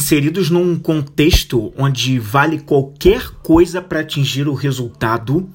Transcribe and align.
inseridos 0.00 0.48
num 0.48 0.78
contexto 0.78 1.74
onde 1.76 2.18
vale 2.18 2.58
qualquer 2.58 3.28
coisa 3.42 3.82
para 3.82 4.00
atingir 4.00 4.48
o 4.48 4.54
resultado, 4.54 5.46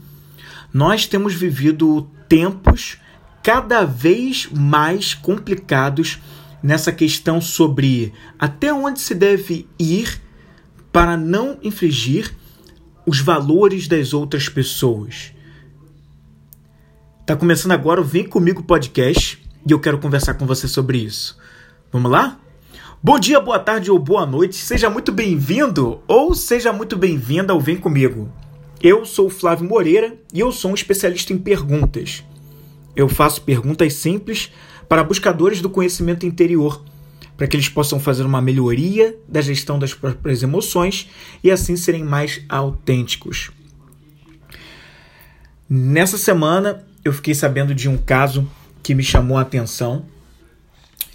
nós 0.72 1.08
temos 1.08 1.34
vivido 1.34 2.08
tempos 2.30 3.00
cada 3.42 3.84
vez 3.84 4.48
mais 4.52 5.16
complicados 5.16 6.20
nessa 6.62 6.92
questão 6.92 7.42
sobre 7.42 8.14
até 8.38 8.72
onde 8.72 9.02
se 9.02 9.16
deve 9.16 9.68
ir 9.80 10.22
para 10.92 11.18
não 11.18 11.58
infringir 11.64 12.32
os 13.04 13.20
valores 13.20 13.88
das 13.88 14.14
outras 14.14 14.48
pessoas. 14.48 15.32
Tá 17.26 17.36
começando 17.36 17.72
agora 17.72 18.00
o 18.00 18.04
Vem 18.04 18.30
Comigo 18.30 18.62
Podcast 18.62 19.44
e 19.68 19.72
eu 19.72 19.80
quero 19.80 19.98
conversar 19.98 20.36
com 20.36 20.46
você 20.46 20.68
sobre 20.68 21.00
isso. 21.00 21.36
Vamos 21.92 22.12
lá? 22.12 22.45
Bom 23.04 23.20
dia, 23.20 23.40
boa 23.40 23.60
tarde 23.60 23.92
ou 23.92 24.00
boa 24.00 24.26
noite, 24.26 24.56
seja 24.56 24.90
muito 24.90 25.12
bem-vindo 25.12 26.00
ou 26.08 26.34
seja 26.34 26.74
muito 26.74 26.98
bem-vinda 26.98 27.54
ao 27.54 27.60
Vem 27.60 27.78
Comigo. 27.78 28.32
Eu 28.82 29.06
sou 29.06 29.28
o 29.28 29.30
Flávio 29.30 29.68
Moreira 29.68 30.18
e 30.34 30.40
eu 30.40 30.52
sou 30.52 30.72
um 30.72 30.74
especialista 30.74 31.32
em 31.32 31.38
perguntas. 31.38 32.24
Eu 32.96 33.08
faço 33.08 33.44
perguntas 33.44 33.94
simples 33.94 34.52
para 34.90 35.04
buscadores 35.04 35.62
do 35.62 35.70
conhecimento 35.70 36.26
interior, 36.26 36.84
para 37.38 37.46
que 37.46 37.56
eles 37.56 37.70
possam 37.70 38.00
fazer 38.00 38.24
uma 38.24 38.42
melhoria 38.42 39.16
da 39.28 39.42
gestão 39.42 39.78
das 39.78 39.94
próprias 39.94 40.42
emoções 40.42 41.08
e 41.44 41.52
assim 41.52 41.76
serem 41.76 42.04
mais 42.04 42.42
autênticos. 42.50 43.52
Nessa 45.70 46.18
semana 46.18 46.84
eu 47.04 47.14
fiquei 47.14 47.36
sabendo 47.36 47.76
de 47.76 47.88
um 47.88 47.98
caso 47.98 48.50
que 48.82 48.96
me 48.96 49.04
chamou 49.04 49.38
a 49.38 49.42
atenção 49.42 50.06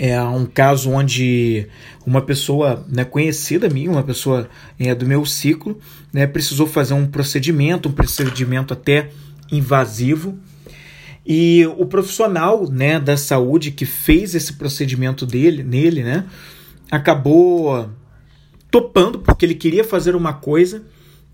é 0.02 0.18
um 0.22 0.46
caso 0.46 0.90
onde 0.90 1.66
uma 2.06 2.22
pessoa 2.22 2.86
né, 2.88 3.04
conhecida 3.04 3.68
minha, 3.68 3.90
uma 3.90 4.02
pessoa 4.02 4.48
é, 4.78 4.94
do 4.94 5.04
meu 5.04 5.26
ciclo, 5.26 5.78
né, 6.10 6.26
precisou 6.26 6.66
fazer 6.66 6.94
um 6.94 7.06
procedimento, 7.06 7.90
um 7.90 7.92
procedimento 7.92 8.72
até 8.72 9.10
invasivo. 9.52 10.38
E 11.26 11.66
o 11.76 11.84
profissional 11.84 12.66
né, 12.66 12.98
da 12.98 13.14
saúde 13.18 13.72
que 13.72 13.84
fez 13.84 14.34
esse 14.34 14.54
procedimento 14.54 15.26
dele, 15.26 15.62
nele, 15.62 16.02
né, 16.02 16.24
acabou 16.90 17.90
topando 18.70 19.18
porque 19.18 19.44
ele 19.44 19.54
queria 19.54 19.84
fazer 19.84 20.16
uma 20.16 20.32
coisa 20.32 20.82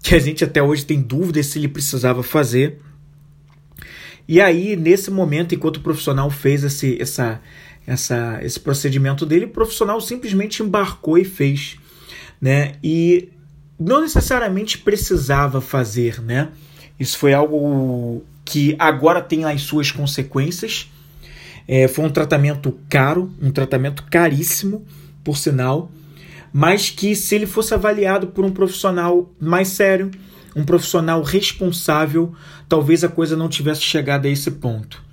que 0.02 0.12
a 0.12 0.18
gente 0.18 0.42
até 0.42 0.60
hoje 0.60 0.84
tem 0.84 1.00
dúvida 1.00 1.40
se 1.40 1.56
ele 1.56 1.68
precisava 1.68 2.20
fazer. 2.20 2.80
E 4.26 4.40
aí, 4.40 4.74
nesse 4.74 5.08
momento, 5.08 5.54
enquanto 5.54 5.76
o 5.76 5.82
profissional 5.82 6.28
fez 6.30 6.64
esse, 6.64 7.00
essa, 7.00 7.40
essa, 7.86 8.40
esse 8.42 8.58
procedimento 8.58 9.24
dele, 9.24 9.44
o 9.44 9.50
profissional 9.50 10.00
simplesmente 10.00 10.62
embarcou 10.62 11.16
e 11.16 11.24
fez, 11.24 11.76
né? 12.40 12.74
E 12.82 13.28
não 13.78 14.00
necessariamente 14.00 14.78
precisava 14.78 15.60
fazer, 15.60 16.20
né? 16.20 16.48
Isso 16.98 17.16
foi 17.18 17.32
algo 17.32 18.24
que 18.44 18.74
agora 18.78 19.20
tem 19.20 19.44
as 19.44 19.62
suas 19.62 19.90
consequências. 19.90 20.90
É, 21.68 21.86
foi 21.88 22.04
um 22.04 22.10
tratamento 22.10 22.78
caro, 22.88 23.32
um 23.40 23.50
tratamento 23.50 24.04
caríssimo, 24.04 24.84
por 25.22 25.36
sinal, 25.36 25.90
mas 26.52 26.90
que 26.90 27.14
se 27.14 27.34
ele 27.34 27.46
fosse 27.46 27.74
avaliado 27.74 28.28
por 28.28 28.44
um 28.44 28.52
profissional 28.52 29.30
mais 29.40 29.68
sério, 29.68 30.10
um 30.54 30.64
profissional 30.64 31.22
responsável, 31.22 32.32
talvez 32.68 33.04
a 33.04 33.08
coisa 33.08 33.36
não 33.36 33.48
tivesse 33.48 33.82
chegado 33.82 34.26
a 34.26 34.30
esse 34.30 34.52
ponto. 34.52 35.04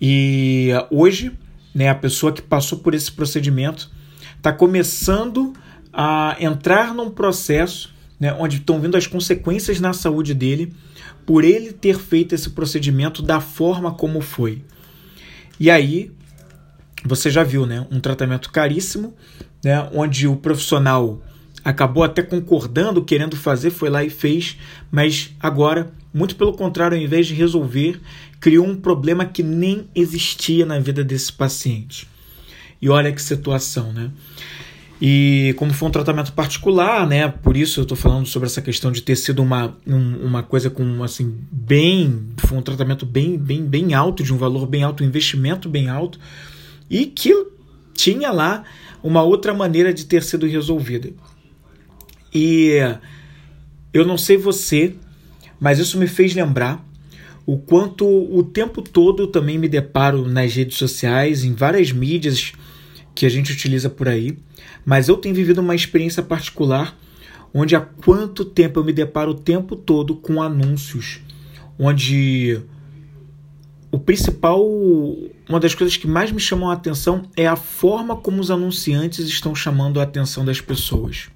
E 0.00 0.70
hoje 0.90 1.32
né, 1.74 1.88
a 1.88 1.94
pessoa 1.94 2.32
que 2.32 2.40
passou 2.40 2.78
por 2.78 2.94
esse 2.94 3.10
procedimento 3.10 3.90
está 4.36 4.52
começando 4.52 5.52
a 5.92 6.36
entrar 6.38 6.94
num 6.94 7.10
processo 7.10 7.92
né, 8.18 8.34
onde 8.38 8.58
estão 8.58 8.80
vindo 8.80 8.96
as 8.96 9.06
consequências 9.06 9.80
na 9.80 9.92
saúde 9.92 10.34
dele 10.34 10.72
por 11.26 11.44
ele 11.44 11.72
ter 11.72 11.98
feito 11.98 12.34
esse 12.34 12.50
procedimento 12.50 13.22
da 13.22 13.40
forma 13.40 13.92
como 13.92 14.20
foi. 14.20 14.62
E 15.58 15.70
aí, 15.70 16.10
você 17.04 17.30
já 17.30 17.42
viu, 17.42 17.66
né, 17.66 17.86
um 17.90 18.00
tratamento 18.00 18.50
caríssimo, 18.50 19.14
né, 19.64 19.88
onde 19.92 20.26
o 20.26 20.36
profissional 20.36 21.22
acabou 21.64 22.02
até 22.02 22.22
concordando, 22.22 23.04
querendo 23.04 23.36
fazer, 23.36 23.70
foi 23.70 23.88
lá 23.88 24.04
e 24.04 24.10
fez, 24.10 24.58
mas 24.90 25.34
agora, 25.40 25.92
muito 26.12 26.36
pelo 26.36 26.52
contrário, 26.52 26.96
ao 26.96 27.02
invés 27.02 27.26
de 27.26 27.34
resolver, 27.34 28.00
criou 28.44 28.66
um 28.66 28.76
problema 28.76 29.24
que 29.24 29.42
nem 29.42 29.88
existia 29.94 30.66
na 30.66 30.78
vida 30.78 31.02
desse 31.02 31.32
paciente. 31.32 32.06
E 32.78 32.90
olha 32.90 33.10
que 33.10 33.22
situação, 33.22 33.90
né? 33.90 34.10
E 35.00 35.54
como 35.56 35.72
foi 35.72 35.88
um 35.88 35.90
tratamento 35.90 36.30
particular, 36.34 37.06
né? 37.06 37.26
Por 37.26 37.56
isso 37.56 37.80
eu 37.80 37.84
estou 37.84 37.96
falando 37.96 38.26
sobre 38.26 38.46
essa 38.46 38.60
questão 38.60 38.92
de 38.92 39.00
ter 39.00 39.16
sido 39.16 39.42
uma, 39.42 39.74
um, 39.86 40.26
uma 40.26 40.42
coisa 40.42 40.68
com 40.68 41.02
assim 41.02 41.34
bem, 41.50 42.22
foi 42.36 42.58
um 42.58 42.60
tratamento 42.60 43.06
bem, 43.06 43.38
bem, 43.38 43.64
bem 43.64 43.94
alto, 43.94 44.22
de 44.22 44.30
um 44.30 44.36
valor 44.36 44.66
bem 44.66 44.82
alto, 44.82 45.02
um 45.02 45.06
investimento 45.06 45.66
bem 45.66 45.88
alto, 45.88 46.20
e 46.90 47.06
que 47.06 47.46
tinha 47.94 48.30
lá 48.30 48.62
uma 49.02 49.22
outra 49.22 49.54
maneira 49.54 49.90
de 49.90 50.04
ter 50.04 50.22
sido 50.22 50.46
resolvida. 50.46 51.08
E 52.34 52.74
eu 53.90 54.04
não 54.04 54.18
sei 54.18 54.36
você, 54.36 54.94
mas 55.58 55.78
isso 55.78 55.96
me 55.96 56.06
fez 56.06 56.34
lembrar 56.34 56.84
o 57.46 57.58
quanto 57.58 58.06
o 58.06 58.42
tempo 58.42 58.80
todo 58.80 59.26
também 59.26 59.58
me 59.58 59.68
deparo 59.68 60.26
nas 60.26 60.54
redes 60.54 60.78
sociais, 60.78 61.44
em 61.44 61.52
várias 61.52 61.92
mídias 61.92 62.52
que 63.14 63.26
a 63.26 63.28
gente 63.28 63.52
utiliza 63.52 63.90
por 63.90 64.08
aí, 64.08 64.36
mas 64.84 65.08
eu 65.08 65.16
tenho 65.16 65.34
vivido 65.34 65.60
uma 65.60 65.74
experiência 65.74 66.22
particular 66.22 66.96
onde 67.52 67.76
há 67.76 67.80
quanto 67.80 68.44
tempo 68.44 68.80
eu 68.80 68.84
me 68.84 68.92
deparo 68.92 69.30
o 69.30 69.34
tempo 69.34 69.76
todo 69.76 70.16
com 70.16 70.42
anúncios, 70.42 71.20
onde 71.78 72.60
o 73.92 73.98
principal, 74.00 74.60
uma 75.48 75.60
das 75.60 75.72
coisas 75.72 75.96
que 75.96 76.08
mais 76.08 76.32
me 76.32 76.40
chamam 76.40 76.68
a 76.68 76.72
atenção 76.72 77.22
é 77.36 77.46
a 77.46 77.54
forma 77.54 78.16
como 78.16 78.40
os 78.40 78.50
anunciantes 78.50 79.28
estão 79.28 79.54
chamando 79.54 80.00
a 80.00 80.02
atenção 80.02 80.44
das 80.44 80.60
pessoas. 80.60 81.28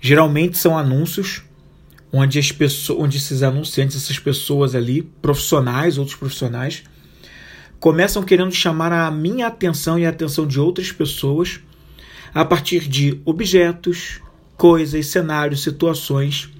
Geralmente 0.00 0.56
são 0.56 0.78
anúncios 0.78 1.42
onde 2.12 2.38
as 2.38 2.50
pessoas, 2.50 2.98
onde 2.98 3.18
esses 3.18 3.42
anunciantes, 3.42 3.96
essas 3.96 4.18
pessoas 4.18 4.74
ali, 4.74 5.02
profissionais, 5.02 5.98
outros 5.98 6.16
profissionais, 6.16 6.82
começam 7.78 8.22
querendo 8.22 8.52
chamar 8.52 8.92
a 8.92 9.10
minha 9.10 9.46
atenção 9.46 9.98
e 9.98 10.04
a 10.04 10.10
atenção 10.10 10.46
de 10.46 10.58
outras 10.58 10.92
pessoas 10.92 11.60
a 12.34 12.44
partir 12.44 12.88
de 12.88 13.20
objetos, 13.24 14.20
coisas, 14.56 15.06
cenários, 15.06 15.62
situações 15.62 16.50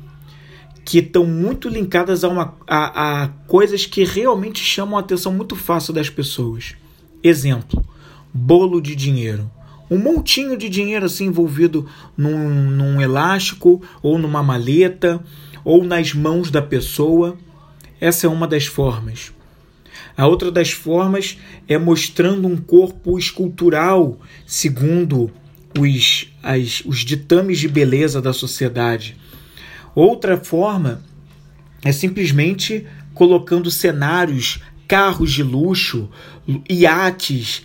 que 0.85 0.99
estão 0.99 1.25
muito 1.25 1.69
linkadas 1.69 2.25
a, 2.25 2.29
uma, 2.29 2.57
a, 2.67 3.23
a 3.23 3.29
coisas 3.47 3.87
que 3.87 4.05
realmente 4.05 4.65
chamam 4.65 4.97
a 4.97 5.01
atenção 5.01 5.33
muito 5.33 5.55
fácil 5.55 5.93
das 5.93 6.09
pessoas. 6.09 6.75
Exemplo: 7.23 7.85
bolo 8.33 8.81
de 8.81 8.97
dinheiro 8.97 9.51
um 9.91 9.99
montinho 9.99 10.57
de 10.57 10.69
dinheiro 10.69 11.07
assim 11.07 11.27
envolvido 11.27 11.87
num, 12.17 12.71
num 12.71 13.01
elástico 13.01 13.83
ou 14.03 14.19
numa 14.19 14.43
maleta 14.43 15.23
ou 15.65 15.85
nas 15.85 16.15
mãos 16.15 16.51
da 16.51 16.63
pessoa. 16.63 17.37
Essa 18.01 18.27
é 18.27 18.31
uma 18.31 18.47
das 18.47 18.67
formas. 18.67 19.33
A 20.17 20.27
outra 20.27 20.51
das 20.51 20.71
formas 20.71 21.39
é 21.67 21.77
mostrando 21.77 22.47
um 22.47 22.57
corpo 22.57 23.19
escultural 23.19 24.19
segundo 24.47 25.31
os, 25.79 26.29
as, 26.43 26.83
os 26.85 26.99
ditames 27.01 27.59
de 27.59 27.69
beleza 27.69 28.21
da 28.21 28.33
sociedade. 28.33 29.17
Outra 29.95 30.37
forma 30.37 31.03
é 31.85 31.93
simplesmente 31.93 32.87
colocando 33.15 33.71
cenários, 33.71 34.61
carros 34.87 35.33
de 35.33 35.43
luxo, 35.43 36.09
iates, 36.69 37.63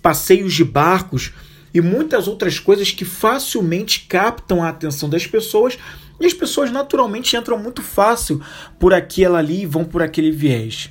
passeios 0.00 0.54
de 0.54 0.64
barcos 0.64 1.32
e 1.74 1.80
muitas 1.80 2.28
outras 2.28 2.58
coisas 2.58 2.90
que 2.90 3.04
facilmente 3.04 4.06
captam 4.08 4.62
a 4.62 4.68
atenção 4.68 5.08
das 5.08 5.26
pessoas 5.26 5.78
e 6.20 6.26
as 6.26 6.34
pessoas 6.34 6.70
naturalmente 6.70 7.36
entram 7.36 7.58
muito 7.58 7.82
fácil 7.82 8.40
por 8.78 8.94
aquela 8.94 9.38
ali 9.38 9.62
e 9.62 9.66
vão 9.66 9.84
por 9.84 10.02
aquele 10.02 10.30
viés, 10.30 10.90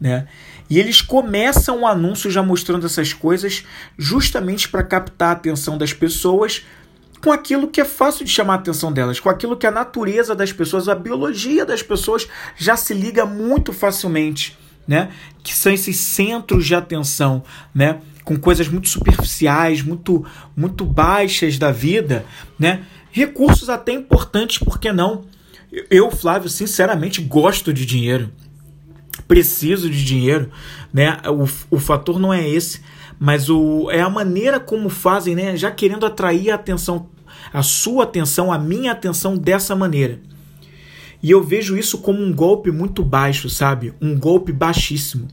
né? 0.00 0.26
E 0.70 0.78
eles 0.78 1.02
começam 1.02 1.82
o 1.82 1.86
anúncio 1.86 2.30
já 2.30 2.42
mostrando 2.42 2.86
essas 2.86 3.12
coisas 3.12 3.64
justamente 3.98 4.68
para 4.68 4.82
captar 4.82 5.30
a 5.30 5.32
atenção 5.32 5.76
das 5.76 5.92
pessoas 5.92 6.64
com 7.20 7.30
aquilo 7.30 7.68
que 7.68 7.80
é 7.80 7.84
fácil 7.84 8.24
de 8.24 8.30
chamar 8.30 8.54
a 8.54 8.56
atenção 8.56 8.90
delas, 8.90 9.20
com 9.20 9.28
aquilo 9.28 9.56
que 9.56 9.66
a 9.66 9.70
natureza 9.70 10.34
das 10.34 10.52
pessoas, 10.52 10.88
a 10.88 10.94
biologia 10.94 11.66
das 11.66 11.82
pessoas 11.82 12.26
já 12.56 12.76
se 12.76 12.94
liga 12.94 13.26
muito 13.26 13.72
facilmente 13.72 14.56
né? 14.86 15.10
Que 15.42 15.54
são 15.54 15.72
esses 15.72 15.96
centros 15.96 16.66
de 16.66 16.74
atenção, 16.74 17.42
né? 17.74 18.00
Com 18.24 18.38
coisas 18.38 18.68
muito 18.68 18.88
superficiais, 18.88 19.82
muito, 19.82 20.24
muito 20.56 20.84
baixas 20.84 21.58
da 21.58 21.72
vida, 21.72 22.24
né? 22.58 22.82
Recursos 23.10 23.68
até 23.68 23.92
importantes, 23.92 24.58
por 24.58 24.78
que 24.78 24.92
não? 24.92 25.24
Eu, 25.90 26.10
Flávio, 26.10 26.48
sinceramente 26.48 27.20
gosto 27.20 27.72
de 27.72 27.84
dinheiro. 27.86 28.30
Preciso 29.26 29.88
de 29.88 30.04
dinheiro, 30.04 30.50
né? 30.92 31.18
O, 31.26 31.76
o 31.76 31.78
fator 31.78 32.18
não 32.18 32.32
é 32.32 32.48
esse, 32.48 32.80
mas 33.18 33.48
o, 33.48 33.90
é 33.90 34.00
a 34.00 34.10
maneira 34.10 34.58
como 34.58 34.88
fazem, 34.88 35.34
né? 35.34 35.56
Já 35.56 35.70
querendo 35.70 36.04
atrair 36.04 36.50
a 36.50 36.54
atenção, 36.54 37.08
a 37.52 37.62
sua 37.62 38.04
atenção, 38.04 38.52
a 38.52 38.58
minha 38.58 38.92
atenção 38.92 39.36
dessa 39.36 39.76
maneira. 39.76 40.20
E 41.22 41.30
eu 41.30 41.42
vejo 41.42 41.76
isso 41.76 41.98
como 41.98 42.20
um 42.20 42.32
golpe 42.32 42.70
muito 42.70 43.04
baixo, 43.04 43.48
sabe? 43.48 43.94
Um 44.00 44.18
golpe 44.18 44.52
baixíssimo. 44.52 45.28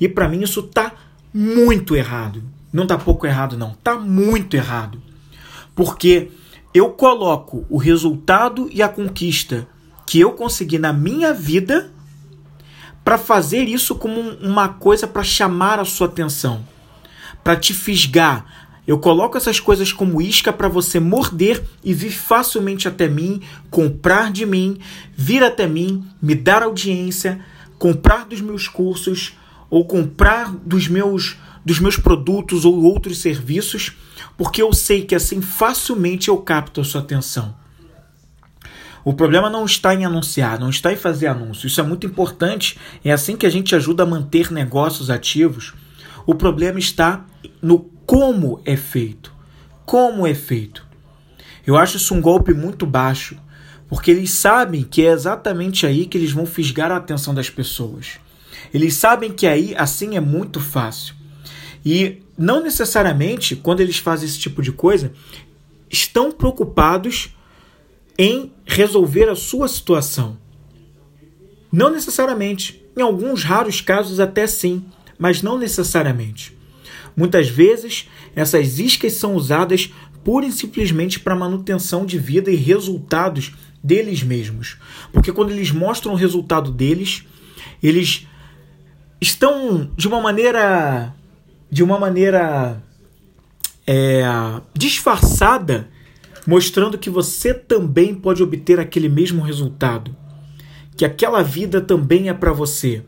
E 0.00 0.08
para 0.08 0.28
mim 0.28 0.42
isso 0.42 0.62
tá 0.62 0.92
muito 1.32 1.96
errado. 1.96 2.42
Não 2.72 2.86
tá 2.86 2.98
pouco 2.98 3.26
errado 3.26 3.56
não, 3.56 3.74
tá 3.82 3.96
muito 3.96 4.54
errado. 4.54 5.00
Porque 5.74 6.30
eu 6.72 6.90
coloco 6.90 7.64
o 7.68 7.78
resultado 7.78 8.68
e 8.72 8.82
a 8.82 8.88
conquista 8.88 9.66
que 10.06 10.20
eu 10.20 10.32
consegui 10.32 10.78
na 10.78 10.92
minha 10.92 11.32
vida 11.32 11.90
para 13.04 13.18
fazer 13.18 13.64
isso 13.64 13.94
como 13.94 14.20
uma 14.20 14.68
coisa 14.68 15.06
para 15.06 15.22
chamar 15.22 15.80
a 15.80 15.84
sua 15.84 16.06
atenção, 16.06 16.64
para 17.42 17.56
te 17.56 17.72
fisgar. 17.72 18.69
Eu 18.90 18.98
coloco 18.98 19.36
essas 19.36 19.60
coisas 19.60 19.92
como 19.92 20.20
isca 20.20 20.52
para 20.52 20.68
você 20.68 20.98
morder 20.98 21.62
e 21.84 21.94
vir 21.94 22.10
facilmente 22.10 22.88
até 22.88 23.06
mim, 23.06 23.40
comprar 23.70 24.32
de 24.32 24.44
mim, 24.44 24.80
vir 25.16 25.44
até 25.44 25.64
mim, 25.64 26.04
me 26.20 26.34
dar 26.34 26.64
audiência, 26.64 27.38
comprar 27.78 28.26
dos 28.26 28.40
meus 28.40 28.66
cursos 28.66 29.34
ou 29.70 29.84
comprar 29.84 30.50
dos 30.52 30.88
meus 30.88 31.36
dos 31.64 31.78
meus 31.78 31.96
produtos 31.96 32.64
ou 32.64 32.82
outros 32.82 33.18
serviços, 33.18 33.92
porque 34.36 34.60
eu 34.60 34.72
sei 34.72 35.02
que 35.02 35.14
assim 35.14 35.40
facilmente 35.40 36.26
eu 36.26 36.38
capto 36.38 36.80
a 36.80 36.84
sua 36.84 37.00
atenção. 37.00 37.54
O 39.04 39.14
problema 39.14 39.48
não 39.48 39.64
está 39.64 39.94
em 39.94 40.04
anunciar, 40.04 40.58
não 40.58 40.68
está 40.68 40.92
em 40.92 40.96
fazer 40.96 41.28
anúncio. 41.28 41.68
Isso 41.68 41.80
é 41.80 41.84
muito 41.84 42.08
importante. 42.08 42.76
É 43.04 43.12
assim 43.12 43.36
que 43.36 43.46
a 43.46 43.50
gente 43.50 43.72
ajuda 43.72 44.02
a 44.02 44.06
manter 44.06 44.50
negócios 44.50 45.10
ativos. 45.10 45.74
O 46.26 46.34
problema 46.34 46.80
está 46.80 47.24
no 47.62 47.88
como 48.10 48.60
é 48.64 48.76
feito. 48.76 49.32
Como 49.86 50.26
é 50.26 50.34
feito. 50.34 50.84
Eu 51.64 51.76
acho 51.76 51.96
isso 51.96 52.12
um 52.12 52.20
golpe 52.20 52.52
muito 52.52 52.84
baixo, 52.84 53.36
porque 53.88 54.10
eles 54.10 54.32
sabem 54.32 54.82
que 54.82 55.06
é 55.06 55.12
exatamente 55.12 55.86
aí 55.86 56.06
que 56.06 56.18
eles 56.18 56.32
vão 56.32 56.44
fisgar 56.44 56.90
a 56.90 56.96
atenção 56.96 57.32
das 57.32 57.48
pessoas. 57.48 58.18
Eles 58.74 58.94
sabem 58.94 59.30
que 59.30 59.46
aí 59.46 59.76
assim 59.76 60.16
é 60.16 60.20
muito 60.20 60.58
fácil. 60.58 61.14
E 61.86 62.20
não 62.36 62.60
necessariamente, 62.60 63.54
quando 63.54 63.78
eles 63.78 63.98
fazem 63.98 64.28
esse 64.28 64.40
tipo 64.40 64.60
de 64.60 64.72
coisa, 64.72 65.12
estão 65.88 66.32
preocupados 66.32 67.36
em 68.18 68.52
resolver 68.66 69.28
a 69.28 69.36
sua 69.36 69.68
situação. 69.68 70.36
Não 71.70 71.92
necessariamente. 71.92 72.84
Em 72.96 73.02
alguns 73.02 73.44
raros 73.44 73.80
casos, 73.80 74.18
até 74.18 74.48
sim, 74.48 74.84
mas 75.16 75.42
não 75.42 75.56
necessariamente. 75.56 76.58
Muitas 77.20 77.50
vezes, 77.50 78.08
essas 78.34 78.78
iscas 78.78 79.12
são 79.12 79.34
usadas 79.34 79.92
pura 80.24 80.46
e 80.46 80.50
simplesmente 80.50 81.20
para 81.20 81.36
manutenção 81.36 82.06
de 82.06 82.18
vida 82.18 82.50
e 82.50 82.56
resultados 82.56 83.52
deles 83.84 84.22
mesmos. 84.22 84.78
Porque 85.12 85.30
quando 85.30 85.50
eles 85.50 85.70
mostram 85.70 86.14
o 86.14 86.16
resultado 86.16 86.70
deles, 86.70 87.26
eles 87.82 88.26
estão 89.20 89.90
de 89.94 90.08
uma 90.08 90.18
maneira 90.18 91.14
de 91.70 91.82
uma 91.82 91.98
maneira 91.98 92.82
é, 93.86 94.22
disfarçada 94.72 95.90
mostrando 96.46 96.96
que 96.96 97.10
você 97.10 97.52
também 97.52 98.14
pode 98.14 98.42
obter 98.42 98.80
aquele 98.80 99.10
mesmo 99.10 99.42
resultado, 99.42 100.16
que 100.96 101.04
aquela 101.04 101.42
vida 101.42 101.82
também 101.82 102.30
é 102.30 102.34
para 102.34 102.50
você, 102.50 103.04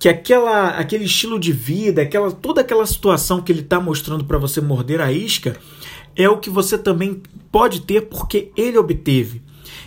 que 0.00 0.08
aquela, 0.08 0.70
aquele 0.70 1.04
estilo 1.04 1.38
de 1.38 1.52
vida, 1.52 2.00
aquela 2.00 2.32
toda 2.32 2.62
aquela 2.62 2.86
situação 2.86 3.42
que 3.42 3.52
ele 3.52 3.60
está 3.60 3.78
mostrando 3.78 4.24
para 4.24 4.38
você 4.38 4.58
morder 4.58 4.98
a 4.98 5.12
isca 5.12 5.54
é 6.16 6.26
o 6.26 6.38
que 6.38 6.48
você 6.48 6.78
também 6.78 7.22
pode 7.52 7.82
ter 7.82 8.08
porque 8.08 8.50
ele 8.56 8.78
obteve. 8.78 9.42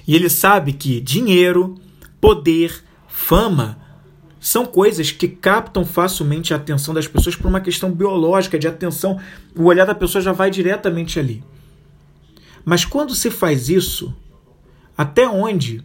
E 0.08 0.16
ele 0.16 0.30
sabe 0.30 0.72
que 0.72 1.02
dinheiro, 1.02 1.74
poder, 2.22 2.84
fama 3.08 3.80
são 4.40 4.68
coisas 4.68 5.12
que 5.12 5.28
captam 5.28 5.84
facilmente 5.84 6.54
a 6.54 6.58
atenção 6.58 6.94
das 6.94 7.08
pessoas 7.08 7.36
por 7.36 7.48
uma 7.48 7.62
questão 7.62 7.92
biológica 7.92 8.60
de 8.60 8.68
atenção. 8.68 9.20
O 9.56 9.64
olhar 9.64 9.86
da 9.86 9.96
pessoa 9.96 10.22
já 10.22 10.32
vai 10.32 10.52
diretamente 10.52 11.18
ali. 11.18 11.44
Mas 12.64 12.86
quando 12.86 13.16
se 13.16 13.32
faz 13.32 13.68
isso, 13.68 14.16
até 14.96 15.28
onde 15.28 15.84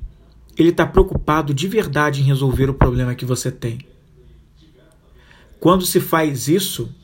ele 0.55 0.69
está 0.69 0.87
preocupado 0.87 1.55
de 1.55 1.67
verdade 1.67 2.21
em 2.21 2.25
resolver 2.25 2.69
o 2.69 2.75
problema 2.75 3.15
que 3.15 3.25
você 3.25 3.51
tem? 3.51 3.79
Quando 5.61 5.85
se 5.85 6.01
faz 6.01 6.49
isso, 6.49 6.95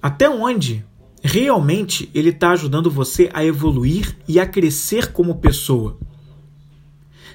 até 0.00 0.28
onde 0.28 0.84
realmente 1.22 2.10
ele 2.14 2.28
está 2.28 2.50
ajudando 2.50 2.90
você 2.90 3.30
a 3.32 3.44
evoluir 3.44 4.16
e 4.28 4.38
a 4.38 4.46
crescer 4.46 5.12
como 5.12 5.36
pessoa? 5.36 5.98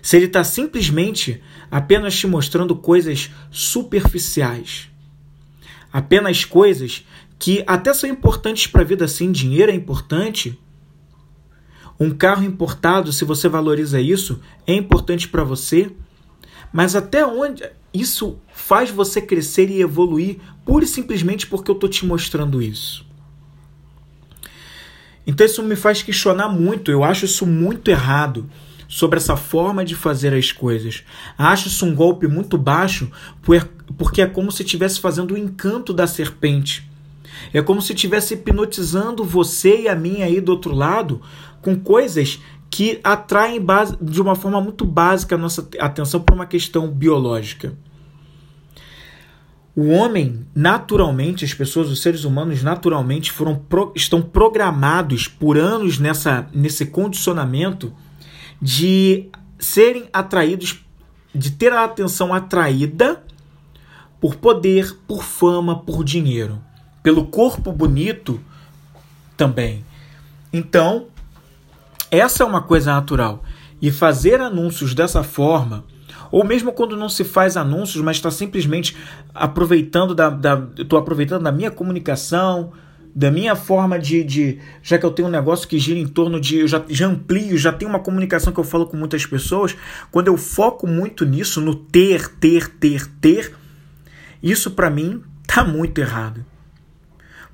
Se 0.01 0.15
ele 0.15 0.27
está 0.27 0.43
simplesmente 0.43 1.41
apenas 1.69 2.15
te 2.15 2.25
mostrando 2.25 2.75
coisas 2.75 3.31
superficiais, 3.51 4.89
apenas 5.91 6.45
coisas 6.45 7.05
que 7.37 7.63
até 7.67 7.93
são 7.93 8.09
importantes 8.09 8.67
para 8.67 8.81
a 8.81 8.85
vida, 8.85 9.07
sim, 9.07 9.31
dinheiro 9.31 9.71
é 9.71 9.75
importante, 9.75 10.57
um 11.99 12.11
carro 12.11 12.43
importado, 12.43 13.11
se 13.11 13.25
você 13.25 13.49
valoriza 13.49 13.99
isso, 13.99 14.39
é 14.65 14.73
importante 14.73 15.27
para 15.27 15.43
você, 15.43 15.91
mas 16.71 16.95
até 16.95 17.25
onde 17.25 17.63
isso 17.93 18.37
faz 18.53 18.89
você 18.89 19.21
crescer 19.21 19.69
e 19.69 19.81
evoluir 19.81 20.37
pura 20.63 20.85
e 20.85 20.87
simplesmente 20.87 21.47
porque 21.47 21.71
eu 21.71 21.75
estou 21.75 21.89
te 21.89 22.05
mostrando 22.05 22.61
isso? 22.61 23.05
Então 25.25 25.45
isso 25.45 25.61
me 25.63 25.75
faz 25.75 26.01
questionar 26.01 26.49
muito, 26.49 26.91
eu 26.91 27.03
acho 27.03 27.25
isso 27.25 27.45
muito 27.45 27.89
errado 27.89 28.49
sobre 28.87 29.17
essa 29.17 29.37
forma 29.37 29.85
de 29.85 29.93
fazer 29.93 30.33
as 30.33 30.51
coisas. 30.51 31.03
Acho 31.37 31.67
isso 31.67 31.85
um 31.85 31.93
golpe 31.93 32.27
muito 32.27 32.57
baixo, 32.57 33.11
porque 33.97 34.21
é 34.21 34.25
como 34.25 34.51
se 34.51 34.63
estivesse 34.63 34.99
fazendo 34.99 35.35
o 35.35 35.37
encanto 35.37 35.93
da 35.93 36.07
serpente. 36.07 36.89
É 37.53 37.61
como 37.61 37.81
se 37.81 37.93
estivesse 37.93 38.33
hipnotizando 38.33 39.23
você 39.23 39.81
e 39.81 39.87
a 39.87 39.95
mim 39.95 40.23
aí 40.23 40.41
do 40.41 40.51
outro 40.51 40.73
lado 40.73 41.21
com 41.61 41.75
coisas 41.75 42.39
que 42.69 42.99
atraem 43.03 43.59
base, 43.59 43.97
de 44.01 44.21
uma 44.21 44.35
forma 44.35 44.61
muito 44.61 44.85
básica 44.85 45.35
a 45.35 45.37
nossa 45.37 45.67
atenção 45.79 46.21
para 46.21 46.35
uma 46.35 46.45
questão 46.45 46.87
biológica. 46.89 47.73
O 49.75 49.89
homem, 49.89 50.45
naturalmente, 50.53 51.45
as 51.45 51.53
pessoas, 51.53 51.89
os 51.89 52.01
seres 52.01 52.25
humanos, 52.25 52.61
naturalmente 52.61 53.31
foram 53.31 53.55
pro, 53.55 53.93
estão 53.95 54.21
programados 54.21 55.27
por 55.27 55.57
anos 55.57 55.97
nessa, 55.97 56.47
nesse 56.53 56.85
condicionamento 56.85 57.93
de 58.61 59.29
serem 59.57 60.09
atraídos, 60.11 60.83
de 61.33 61.51
ter 61.51 61.71
a 61.71 61.85
atenção 61.85 62.33
atraída 62.33 63.23
por 64.19 64.35
poder, 64.35 64.97
por 65.07 65.23
fama, 65.23 65.79
por 65.79 66.03
dinheiro, 66.03 66.61
pelo 67.01 67.27
corpo 67.27 67.71
bonito 67.71 68.39
também. 69.37 69.85
Então, 70.51 71.07
essa 72.11 72.43
é 72.43 72.45
uma 72.45 72.61
coisa 72.61 72.93
natural. 72.93 73.43
E 73.81 73.91
fazer 73.91 74.41
anúncios 74.41 74.93
dessa 74.93 75.23
forma, 75.23 75.85
ou 76.31 76.43
mesmo 76.43 76.71
quando 76.71 76.97
não 76.97 77.09
se 77.09 77.23
faz 77.23 77.55
anúncios, 77.55 78.03
mas 78.03 78.17
está 78.17 78.29
simplesmente 78.29 78.95
aproveitando 79.33 80.13
da, 80.13 80.29
da 80.29 80.67
estou 80.77 80.99
aproveitando 80.99 81.43
da 81.43 81.51
minha 81.51 81.71
comunicação, 81.71 82.71
da 83.15 83.31
minha 83.31 83.55
forma 83.55 83.97
de, 83.97 84.23
de, 84.23 84.59
já 84.83 84.97
que 84.97 85.05
eu 85.05 85.11
tenho 85.11 85.27
um 85.27 85.31
negócio 85.31 85.67
que 85.67 85.79
gira 85.79 85.99
em 85.99 86.07
torno 86.07 86.39
de, 86.39 86.59
eu 86.59 86.67
já, 86.67 86.83
já 86.87 87.07
amplio, 87.07 87.57
já 87.57 87.71
tenho 87.71 87.89
uma 87.89 87.99
comunicação 87.99 88.53
que 88.53 88.59
eu 88.59 88.63
falo 88.63 88.85
com 88.85 88.95
muitas 88.95 89.25
pessoas, 89.25 89.75
quando 90.11 90.27
eu 90.27 90.37
foco 90.37 90.85
muito 90.85 91.25
nisso, 91.25 91.59
no 91.59 91.73
ter, 91.73 92.27
ter, 92.35 92.67
ter, 92.67 93.07
ter, 93.19 93.55
isso 94.41 94.71
para 94.71 94.89
mim 94.89 95.23
tá 95.47 95.63
muito 95.63 95.99
errado. 95.99 96.45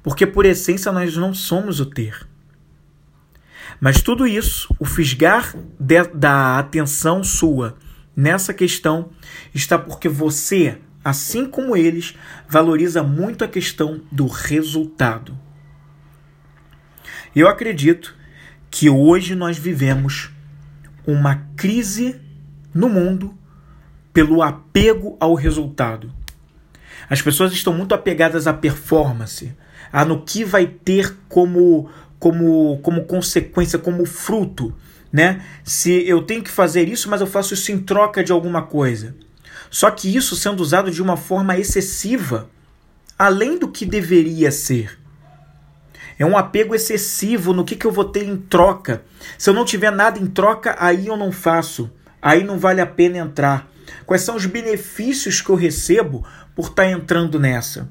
Porque 0.03 0.27
por 0.27 0.45
essência 0.45 0.91
nós 0.91 1.15
não 1.15 1.33
somos 1.33 1.79
o 1.79 1.85
ter. 1.85 2.27
Mas 3.79 4.01
tudo 4.01 4.25
isso, 4.25 4.73
o 4.79 4.85
fisgar 4.85 5.55
de, 5.79 6.03
da 6.03 6.59
atenção 6.59 7.23
sua 7.23 7.77
nessa 8.15 8.53
questão, 8.53 9.09
está 9.53 9.77
porque 9.77 10.07
você, 10.07 10.77
assim 11.03 11.45
como 11.45 11.75
eles, 11.75 12.15
valoriza 12.47 13.03
muito 13.03 13.43
a 13.43 13.47
questão 13.47 14.01
do 14.11 14.27
resultado. 14.27 15.37
Eu 17.35 17.49
acredito 17.49 18.15
que 18.71 18.89
hoje 18.89 19.35
nós 19.35 19.57
vivemos 19.57 20.31
uma 21.05 21.47
crise 21.55 22.19
no 22.73 22.89
mundo 22.89 23.37
pelo 24.13 24.41
apego 24.41 25.17
ao 25.19 25.33
resultado. 25.33 26.11
As 27.09 27.21
pessoas 27.21 27.51
estão 27.51 27.73
muito 27.73 27.93
apegadas 27.93 28.47
à 28.47 28.53
performance, 28.53 29.53
a 29.91 30.03
no 30.05 30.23
que 30.23 30.43
vai 30.43 30.65
ter 30.65 31.15
como 31.27 31.89
como, 32.25 32.79
como 32.79 33.05
consequência, 33.05 33.77
como 33.77 34.03
fruto, 34.03 34.73
né? 35.13 35.45
Se 35.63 35.91
eu 36.09 36.23
tenho 36.23 36.41
que 36.41 36.49
fazer 36.49 36.89
isso, 36.89 37.07
mas 37.07 37.21
eu 37.21 37.27
faço 37.27 37.53
isso 37.53 37.71
em 37.71 37.77
troca 37.77 38.23
de 38.23 38.31
alguma 38.31 38.63
coisa. 38.63 39.15
Só 39.69 39.91
que 39.91 40.15
isso 40.15 40.35
sendo 40.35 40.59
usado 40.59 40.89
de 40.89 41.03
uma 41.03 41.17
forma 41.17 41.55
excessiva, 41.55 42.49
além 43.15 43.59
do 43.59 43.67
que 43.67 43.85
deveria 43.85 44.51
ser. 44.51 44.97
É 46.17 46.25
um 46.25 46.35
apego 46.35 46.73
excessivo 46.73 47.53
no 47.53 47.63
que, 47.63 47.75
que 47.75 47.85
eu 47.85 47.91
vou 47.91 48.05
ter 48.05 48.23
em 48.23 48.37
troca. 48.37 49.03
Se 49.37 49.47
eu 49.47 49.53
não 49.53 49.63
tiver 49.63 49.91
nada 49.91 50.17
em 50.17 50.25
troca, 50.25 50.75
aí 50.79 51.05
eu 51.05 51.15
não 51.15 51.31
faço. 51.31 51.91
Aí 52.19 52.43
não 52.43 52.57
vale 52.57 52.81
a 52.81 52.87
pena 52.87 53.19
entrar. 53.19 53.69
Quais 54.03 54.23
são 54.23 54.35
os 54.35 54.47
benefícios 54.47 55.41
que 55.41 55.49
eu 55.51 55.55
recebo 55.55 56.25
por 56.55 56.69
estar 56.69 56.85
tá 56.85 56.89
entrando 56.89 57.39
nessa? 57.39 57.87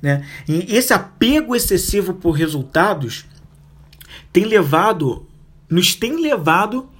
Né? 0.00 0.24
E 0.48 0.74
esse 0.74 0.94
apego 0.94 1.54
excessivo 1.54 2.14
por 2.14 2.30
resultados 2.30 3.26
tem 4.36 4.44
levado, 4.44 5.26
nos 5.66 5.94
tem 5.94 6.20
levado 6.20 6.90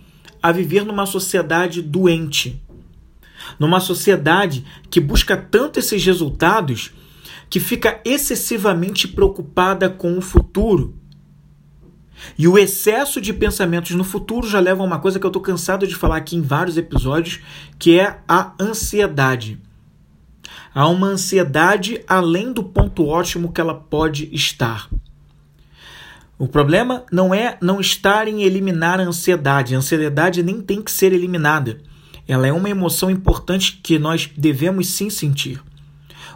a 0.43 0.51
viver 0.51 0.87
numa 0.87 1.05
sociedade 1.05 1.83
doente. 1.83 2.65
Numa 3.59 3.79
sociedade 3.79 4.65
que 4.89 4.99
busca 4.99 5.37
tanto 5.37 5.79
esses 5.79 6.03
resultados 6.03 6.95
que 7.51 7.61
fica 7.61 8.01
excessivamente 8.07 9.07
preocupada 9.07 9.91
com 9.91 10.17
o 10.17 10.23
futuro. 10.23 10.95
E 12.39 12.49
o 12.49 12.57
excesso 12.57 13.21
de 13.21 13.35
pensamentos 13.35 13.91
no 13.91 14.03
futuro 14.03 14.49
já 14.49 14.59
leva 14.59 14.83
a 14.83 14.87
uma 14.87 14.99
coisa 14.99 15.21
que 15.21 15.27
eu 15.27 15.29
estou 15.29 15.43
cansado 15.43 15.87
de 15.87 15.95
falar 15.95 16.17
aqui 16.17 16.37
em 16.37 16.41
vários 16.41 16.79
episódios, 16.79 17.41
que 17.79 18.01
é 18.01 18.19
a 18.27 18.55
ansiedade. 18.59 19.61
Há 20.75 20.89
uma 20.89 21.09
ansiedade 21.09 22.03
além 22.09 22.51
do 22.51 22.65
ponto 22.65 23.05
ótimo 23.05 23.53
que 23.53 23.61
ela 23.61 23.75
pode 23.75 24.35
estar. 24.35 24.89
O 26.39 26.47
problema 26.47 27.05
não 27.11 27.35
é 27.35 27.57
não 27.63 27.81
estar 27.81 28.29
em 28.29 28.43
eliminar 28.43 29.01
a 29.01 29.05
ansiedade. 29.05 29.75
A 29.75 29.79
ansiedade 29.79 30.43
nem 30.43 30.61
tem 30.61 30.83
que 30.83 30.91
ser 30.91 31.13
eliminada. 31.13 31.79
Ela 32.29 32.47
é 32.47 32.53
uma 32.53 32.69
emoção 32.69 33.11
importante 33.11 33.81
que 33.83 33.99
nós 33.99 34.31
devemos 34.37 34.89
sim 34.89 35.09
sentir. 35.09 35.63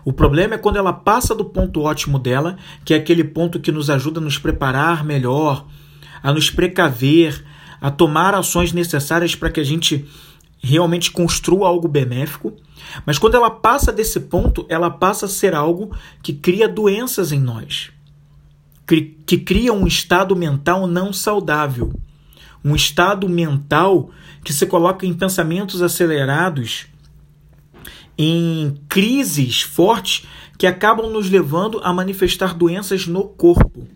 O 0.04 0.12
problema 0.12 0.54
é 0.54 0.58
quando 0.58 0.76
ela 0.76 0.92
passa 0.92 1.34
do 1.34 1.44
ponto 1.44 1.82
ótimo 1.82 2.18
dela, 2.18 2.56
que 2.84 2.94
é 2.94 2.96
aquele 2.96 3.24
ponto 3.24 3.60
que 3.60 3.70
nos 3.70 3.90
ajuda 3.90 4.20
a 4.20 4.22
nos 4.22 4.38
preparar 4.38 5.04
melhor, 5.04 5.66
a 6.22 6.32
nos 6.32 6.50
precaver, 6.50 7.44
a 7.80 7.90
tomar 7.90 8.34
ações 8.34 8.72
necessárias 8.72 9.34
para 9.34 9.50
que 9.50 9.60
a 9.60 9.64
gente 9.64 10.08
realmente 10.62 11.10
construa 11.10 11.68
algo 11.68 11.88
benéfico. 11.88 12.54
Mas 13.04 13.18
quando 13.18 13.34
ela 13.34 13.50
passa 13.50 13.92
desse 13.92 14.20
ponto, 14.20 14.64
ela 14.68 14.90
passa 14.90 15.26
a 15.26 15.28
ser 15.28 15.54
algo 15.54 15.94
que 16.22 16.32
cria 16.32 16.68
doenças 16.68 17.32
em 17.32 17.40
nós, 17.40 17.90
que 18.96 19.38
cria 19.38 19.72
um 19.72 19.86
estado 19.86 20.34
mental 20.34 20.86
não 20.86 21.12
saudável, 21.12 21.92
um 22.64 22.74
estado 22.74 23.28
mental 23.28 24.10
que 24.44 24.52
se 24.52 24.66
coloca 24.66 25.06
em 25.06 25.14
pensamentos 25.14 25.82
acelerados 25.82 26.86
em 28.18 28.76
crises 28.88 29.62
fortes 29.62 30.26
que 30.58 30.66
acabam 30.66 31.10
nos 31.10 31.30
levando 31.30 31.80
a 31.82 31.92
manifestar 31.92 32.52
doenças 32.52 33.06
no 33.06 33.24
corpo, 33.24 33.88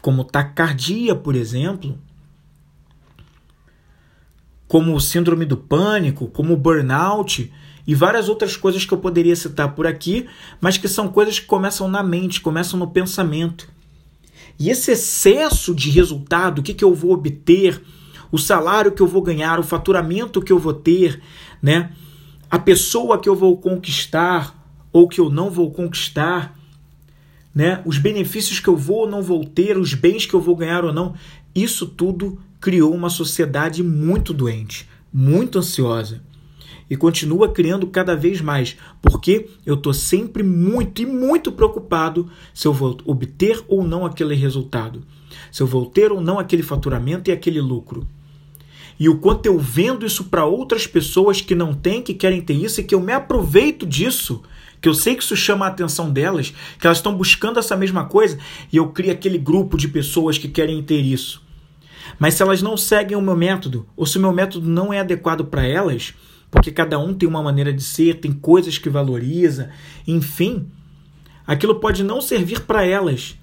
como 0.00 0.24
taquicardia, 0.24 1.14
por 1.14 1.34
exemplo, 1.34 1.98
como 4.66 4.98
síndrome 4.98 5.44
do 5.44 5.56
pânico, 5.56 6.28
como 6.28 6.56
burnout 6.56 7.52
e 7.86 7.94
várias 7.94 8.28
outras 8.28 8.56
coisas 8.56 8.86
que 8.86 8.94
eu 8.94 8.98
poderia 8.98 9.36
citar 9.36 9.74
por 9.74 9.86
aqui, 9.86 10.26
mas 10.60 10.78
que 10.78 10.88
são 10.88 11.08
coisas 11.08 11.38
que 11.38 11.46
começam 11.46 11.86
na 11.88 12.02
mente, 12.02 12.40
começam 12.40 12.78
no 12.78 12.88
pensamento. 12.88 13.68
E 14.60 14.70
esse 14.70 14.92
excesso 14.92 15.74
de 15.74 15.90
resultado, 15.90 16.60
o 16.60 16.62
que, 16.62 16.74
que 16.74 16.84
eu 16.84 16.94
vou 16.94 17.12
obter, 17.12 17.82
o 18.30 18.38
salário 18.38 18.92
que 18.92 19.02
eu 19.02 19.08
vou 19.08 19.22
ganhar, 19.22 19.58
o 19.58 19.64
faturamento 19.64 20.40
que 20.40 20.52
eu 20.52 20.58
vou 20.58 20.74
ter, 20.74 21.20
né? 21.60 21.90
a 22.50 22.58
pessoa 22.58 23.18
que 23.18 23.28
eu 23.28 23.36
vou 23.36 23.56
conquistar 23.56 24.56
ou 24.92 25.08
que 25.08 25.20
eu 25.20 25.30
não 25.30 25.50
vou 25.50 25.70
conquistar, 25.70 26.58
né? 27.54 27.80
Os 27.86 27.96
benefícios 27.96 28.58
que 28.58 28.68
eu 28.68 28.76
vou 28.76 29.02
ou 29.02 29.08
não 29.08 29.22
vou 29.22 29.44
ter, 29.44 29.78
os 29.78 29.94
bens 29.94 30.26
que 30.26 30.34
eu 30.34 30.40
vou 30.40 30.56
ganhar 30.56 30.84
ou 30.84 30.92
não, 30.92 31.14
isso 31.54 31.86
tudo 31.86 32.38
criou 32.60 32.92
uma 32.92 33.08
sociedade 33.08 33.82
muito 33.84 34.34
doente, 34.34 34.88
muito 35.12 35.58
ansiosa. 35.58 36.22
E 36.90 36.96
continua 36.96 37.48
criando 37.52 37.86
cada 37.86 38.16
vez 38.16 38.40
mais, 38.40 38.76
porque 39.00 39.48
eu 39.64 39.76
estou 39.76 39.94
sempre 39.94 40.42
muito 40.42 41.00
e 41.00 41.06
muito 41.06 41.52
preocupado 41.52 42.28
se 42.52 42.66
eu 42.66 42.72
vou 42.72 42.98
obter 43.04 43.62
ou 43.68 43.82
não 43.82 44.04
aquele 44.04 44.34
resultado, 44.34 45.00
se 45.52 45.62
eu 45.62 45.66
vou 45.66 45.86
ter 45.86 46.10
ou 46.10 46.20
não 46.20 46.38
aquele 46.38 46.64
faturamento 46.64 47.30
e 47.30 47.32
aquele 47.32 47.60
lucro 47.60 48.04
e 49.00 49.08
o 49.08 49.16
quanto 49.16 49.46
eu 49.46 49.58
vendo 49.58 50.04
isso 50.04 50.24
para 50.24 50.44
outras 50.44 50.86
pessoas 50.86 51.40
que 51.40 51.54
não 51.54 51.72
têm, 51.72 52.02
que 52.02 52.12
querem 52.12 52.42
ter 52.42 52.52
isso 52.52 52.82
e 52.82 52.84
que 52.84 52.94
eu 52.94 53.00
me 53.00 53.14
aproveito 53.14 53.86
disso, 53.86 54.42
que 54.78 54.86
eu 54.86 54.92
sei 54.92 55.14
que 55.14 55.22
isso 55.22 55.34
chama 55.34 55.64
a 55.64 55.68
atenção 55.70 56.10
delas, 56.10 56.52
que 56.78 56.86
elas 56.86 56.98
estão 56.98 57.16
buscando 57.16 57.58
essa 57.58 57.74
mesma 57.74 58.04
coisa 58.04 58.38
e 58.70 58.76
eu 58.76 58.88
crio 58.88 59.10
aquele 59.10 59.38
grupo 59.38 59.78
de 59.78 59.88
pessoas 59.88 60.36
que 60.36 60.48
querem 60.48 60.82
ter 60.82 61.00
isso. 61.00 61.42
Mas 62.18 62.34
se 62.34 62.42
elas 62.42 62.60
não 62.60 62.76
seguem 62.76 63.16
o 63.16 63.22
meu 63.22 63.34
método, 63.34 63.86
ou 63.96 64.04
se 64.04 64.18
o 64.18 64.20
meu 64.20 64.32
método 64.32 64.68
não 64.68 64.92
é 64.92 65.00
adequado 65.00 65.46
para 65.46 65.66
elas, 65.66 66.12
porque 66.50 66.72
cada 66.72 66.98
um 66.98 67.14
tem 67.14 67.28
uma 67.28 67.42
maneira 67.42 67.72
de 67.72 67.82
ser, 67.82 68.20
tem 68.20 68.32
coisas 68.32 68.76
que 68.76 68.90
valoriza, 68.90 69.70
enfim, 70.06 70.68
aquilo 71.46 71.76
pode 71.76 72.02
não 72.02 72.20
servir 72.20 72.60
para 72.62 72.84
elas. 72.84 73.36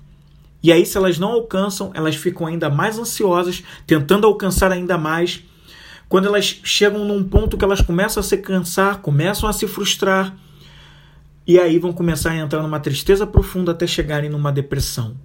E 0.62 0.72
aí, 0.72 0.86
se 0.86 0.98
elas 0.98 1.18
não 1.18 1.30
alcançam, 1.30 1.92
elas 1.94 2.16
ficam 2.16 2.48
ainda 2.48 2.70
mais 2.70 2.98
ansiosas, 2.98 3.64
tentando 3.86 4.28
alcançar 4.28 4.72
ainda 4.72 4.98
mais. 4.98 5.44
Quando 6.10 6.28
elas 6.28 6.60
chegam 6.64 7.06
num 7.06 7.24
ponto 7.24 7.58
que 7.58 7.64
elas 7.64 7.82
começam 7.82 8.20
a 8.22 8.24
se 8.24 8.38
cansar, 8.38 9.02
começam 9.02 9.48
a 9.48 9.54
se 9.54 9.68
frustrar, 9.68 10.36
e 11.46 11.60
aí 11.60 11.80
vão 11.80 11.94
começar 11.94 12.32
a 12.32 12.36
entrar 12.36 12.62
numa 12.62 12.80
tristeza 12.80 13.26
profunda 13.26 13.72
até 13.72 13.88
chegarem 13.88 14.30
numa 14.30 14.52
depressão. 14.52 15.16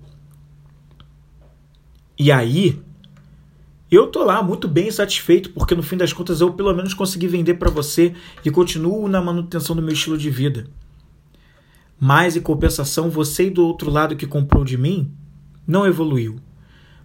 E 2.17 2.31
aí, 2.31 2.81
eu 3.97 4.07
tô 4.07 4.25
lá 4.25 4.43
muito 4.43 4.67
bem 4.67 4.91
satisfeito, 4.91 5.51
porque 5.51 5.75
no 5.75 5.83
fim 5.83 5.99
das 5.99 6.13
contas 6.13 6.41
eu 6.41 6.53
pelo 6.53 6.73
menos 6.75 6.95
consegui 6.95 7.27
vender 7.27 7.55
para 7.55 7.71
você 7.71 8.15
e 8.43 8.51
continuo 8.51 9.07
na 9.07 9.21
manutenção 9.21 9.77
do 9.77 9.83
meu 9.83 9.93
estilo 9.93 10.17
de 10.17 10.31
vida. 10.31 10.67
Mas 12.01 12.35
em 12.35 12.41
compensação, 12.41 13.11
você 13.11 13.51
do 13.51 13.67
outro 13.67 13.91
lado 13.91 14.17
que 14.17 14.27
comprou 14.27 14.65
de 14.65 14.79
mim, 14.79 15.13
não 15.67 15.87
evoluiu. 15.87 16.37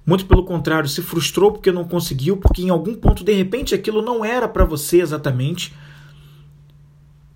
Muito 0.05 0.25
pelo 0.25 0.45
contrário, 0.45 0.87
se 0.87 1.01
frustrou 1.01 1.51
porque 1.51 1.73
não 1.73 1.83
conseguiu, 1.83 2.37
porque 2.37 2.61
em 2.61 2.69
algum 2.69 2.95
ponto 2.95 3.21
de 3.21 3.33
repente 3.33 3.75
aquilo 3.75 4.01
não 4.01 4.23
era 4.23 4.47
para 4.47 4.63
você 4.63 5.01
exatamente. 5.01 5.75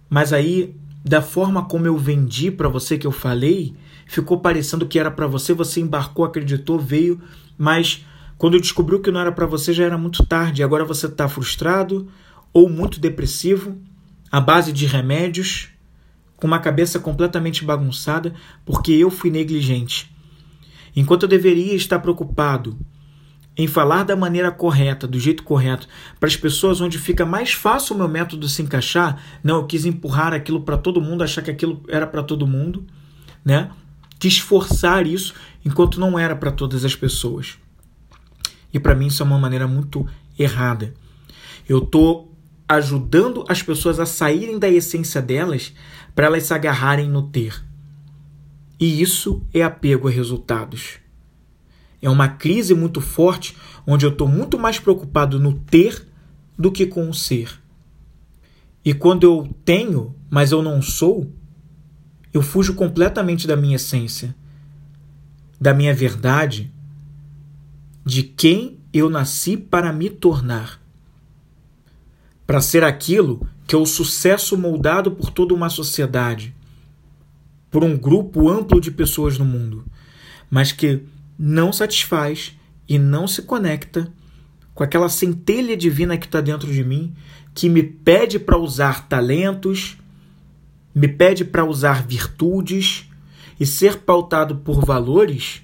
Mas 0.10 0.32
aí, 0.32 0.74
da 1.04 1.22
forma 1.22 1.66
como 1.66 1.86
eu 1.86 1.98
vendi 1.98 2.50
para 2.50 2.70
você 2.70 2.98
que 2.98 3.06
eu 3.06 3.12
falei, 3.12 3.76
ficou 4.08 4.40
parecendo 4.40 4.88
que 4.88 4.98
era 4.98 5.12
para 5.12 5.28
você, 5.28 5.54
você 5.54 5.82
embarcou, 5.82 6.24
acreditou, 6.24 6.80
veio, 6.80 7.22
mas 7.58 8.06
quando 8.42 8.60
descobriu 8.60 9.00
que 9.00 9.12
não 9.12 9.20
era 9.22 9.32
para 9.32 9.46
você 9.46 9.72
já 9.72 9.84
era 9.84 10.00
muito 10.00 10.26
tarde. 10.26 10.64
Agora 10.64 10.84
você 10.84 11.06
está 11.06 11.30
frustrado 11.30 12.08
ou 12.52 12.68
muito 12.68 13.00
depressivo, 13.00 13.78
à 14.32 14.42
base 14.42 14.74
de 14.74 14.88
remédios, 14.88 15.70
com 16.38 16.48
uma 16.48 16.58
cabeça 16.58 17.00
completamente 17.00 17.64
bagunçada, 17.64 18.34
porque 18.66 18.94
eu 18.94 19.12
fui 19.12 19.30
negligente. 19.30 20.12
Enquanto 20.96 21.22
eu 21.22 21.30
deveria 21.30 21.76
estar 21.76 22.00
preocupado 22.00 22.76
em 23.56 23.68
falar 23.68 24.02
da 24.06 24.16
maneira 24.16 24.50
correta, 24.50 25.08
do 25.08 25.20
jeito 25.20 25.44
correto, 25.44 25.88
para 26.20 26.28
as 26.28 26.36
pessoas 26.36 26.82
onde 26.82 26.98
fica 26.98 27.24
mais 27.24 27.54
fácil 27.54 27.94
o 27.94 28.00
meu 28.00 28.08
método 28.08 28.50
se 28.50 28.64
encaixar, 28.64 29.22
não, 29.44 29.58
eu 29.58 29.68
quis 29.68 29.86
empurrar 29.86 30.34
aquilo 30.34 30.62
para 30.62 30.80
todo 30.80 31.00
mundo, 31.00 31.24
achar 31.24 31.44
que 31.44 31.52
aquilo 31.52 31.84
era 31.88 32.08
para 32.08 32.24
todo 32.24 32.48
mundo, 32.48 32.88
né? 33.46 33.70
Quis 34.18 34.40
forçar 34.40 35.06
isso 35.06 35.36
enquanto 35.64 36.00
não 36.00 36.18
era 36.18 36.36
para 36.36 36.52
todas 36.52 36.84
as 36.84 36.96
pessoas. 36.96 37.60
E 38.74 38.80
para 38.80 38.96
mim 38.96 39.08
isso 39.08 39.22
é 39.22 39.26
uma 39.26 39.40
maneira 39.40 39.68
muito 39.68 40.08
errada. 40.38 40.94
Eu 41.68 41.80
estou 41.80 42.34
ajudando 42.68 43.44
as 43.50 43.62
pessoas 43.62 44.00
a 44.00 44.06
saírem 44.06 44.58
da 44.58 44.70
essência 44.70 45.22
delas 45.22 45.74
para 46.16 46.28
elas 46.28 46.44
se 46.44 46.54
agarrarem 46.54 47.10
no 47.10 47.24
ter. 47.24 47.64
E 48.80 49.02
isso 49.02 49.46
é 49.54 49.62
apego 49.62 50.08
a 50.08 50.12
resultados. 50.12 51.00
É 52.02 52.10
uma 52.10 52.28
crise 52.28 52.74
muito 52.74 53.00
forte 53.00 53.56
onde 53.86 54.06
eu 54.06 54.10
estou 54.10 54.28
muito 54.28 54.58
mais 54.58 54.80
preocupado 54.80 55.40
no 55.40 55.54
ter 55.54 56.08
do 56.58 56.72
que 56.72 56.86
com 56.86 57.10
o 57.10 57.14
ser. 57.14 57.60
E 58.84 58.94
quando 58.94 59.24
eu 59.24 59.54
tenho, 59.64 60.16
mas 60.30 60.52
eu 60.52 60.64
não 60.64 60.82
sou, 60.82 61.32
eu 62.34 62.42
fujo 62.42 62.74
completamente 62.74 63.46
da 63.46 63.56
minha 63.56 63.76
essência, 63.76 64.36
da 65.60 65.74
minha 65.74 65.94
verdade, 65.94 66.72
de 68.06 68.24
quem 68.24 68.80
eu 68.94 69.10
nasci 69.10 69.56
para 69.56 69.94
me 69.94 70.10
tornar. 70.10 70.82
Para 72.46 72.62
ser 72.62 72.84
aquilo 72.84 73.48
que 73.66 73.76
é 73.76 73.78
o 73.78 73.86
sucesso 73.86 74.58
moldado 74.58 75.12
por 75.12 75.30
toda 75.30 75.54
uma 75.54 75.70
sociedade 75.70 76.54
por 77.72 77.86
um 77.86 77.98
grupo 77.98 78.50
amplo 78.50 78.82
de 78.82 78.92
pessoas 78.92 79.38
no 79.38 79.46
mundo, 79.46 79.86
mas 80.50 80.74
que 80.74 81.04
não 81.40 81.72
satisfaz 81.72 82.54
e 82.88 83.00
não 83.00 83.26
se 83.26 83.44
conecta 83.44 84.12
com 84.76 84.84
aquela 84.84 85.08
centelha 85.08 85.78
divina 85.78 86.18
que 86.18 86.26
está 86.26 86.42
dentro 86.42 86.72
de 86.72 86.84
mim, 86.84 87.16
que 87.54 87.70
me 87.70 87.82
pede 87.82 88.38
para 88.38 88.58
usar 88.58 89.08
talentos, 89.08 89.98
me 90.94 91.08
pede 91.08 91.46
para 91.46 91.64
usar 91.64 92.06
virtudes 92.06 93.10
e 93.58 93.66
ser 93.66 94.00
pautado 94.00 94.58
por 94.58 94.84
valores 94.86 95.62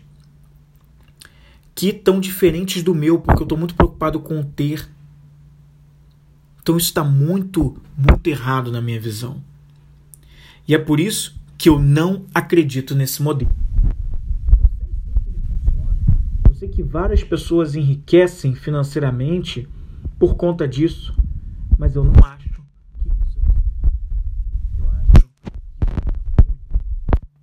que 1.77 1.89
estão 1.89 2.19
diferentes 2.19 2.81
do 2.81 2.96
meu, 2.96 3.19
porque 3.19 3.39
eu 3.39 3.46
estou 3.46 3.55
muito 3.55 3.75
preocupado 3.75 4.19
com 4.19 4.39
o 4.39 4.43
ter. 4.43 4.89
Então 6.60 6.75
isso 6.75 6.88
está 6.88 7.03
muito, 7.03 7.79
muito 7.96 8.25
errado 8.27 8.72
na 8.72 8.81
minha 8.81 9.00
visão. 9.00 9.39
E 10.67 10.74
é 10.74 10.79
por 10.79 11.00
isso 11.00 11.39
que 11.55 11.69
eu 11.69 11.77
não 11.77 12.25
acredito 12.34 12.96
nesse 12.96 13.22
modelo. 13.22 13.51
Eu 16.50 16.55
sei 16.55 16.67
que 16.67 16.81
várias 16.81 17.24
pessoas 17.24 17.75
enriquecem 17.75 18.55
financeiramente 18.55 19.69
por 20.17 20.34
conta 20.34 20.67
disso, 20.67 21.15
mas 21.77 21.96
eu 21.96 22.03
não 22.03 22.13
acho 22.25 22.50
que 22.50 22.60
isso 23.27 23.39
é 23.39 24.81
eu 24.81 24.89
acho 24.89 25.27
que 25.27 25.51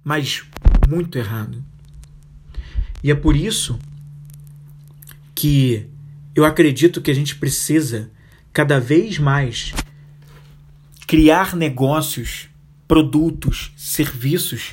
mas 0.02 0.42
muito 0.88 1.16
errado. 1.16 1.62
E 3.00 3.12
é 3.12 3.14
por 3.14 3.36
isso 3.36 3.78
que 5.44 5.90
eu 6.34 6.42
acredito 6.42 7.02
que 7.02 7.10
a 7.10 7.14
gente 7.14 7.36
precisa 7.36 8.10
cada 8.50 8.80
vez 8.80 9.18
mais 9.18 9.74
criar 11.06 11.54
negócios, 11.54 12.48
produtos, 12.88 13.70
serviços 13.76 14.72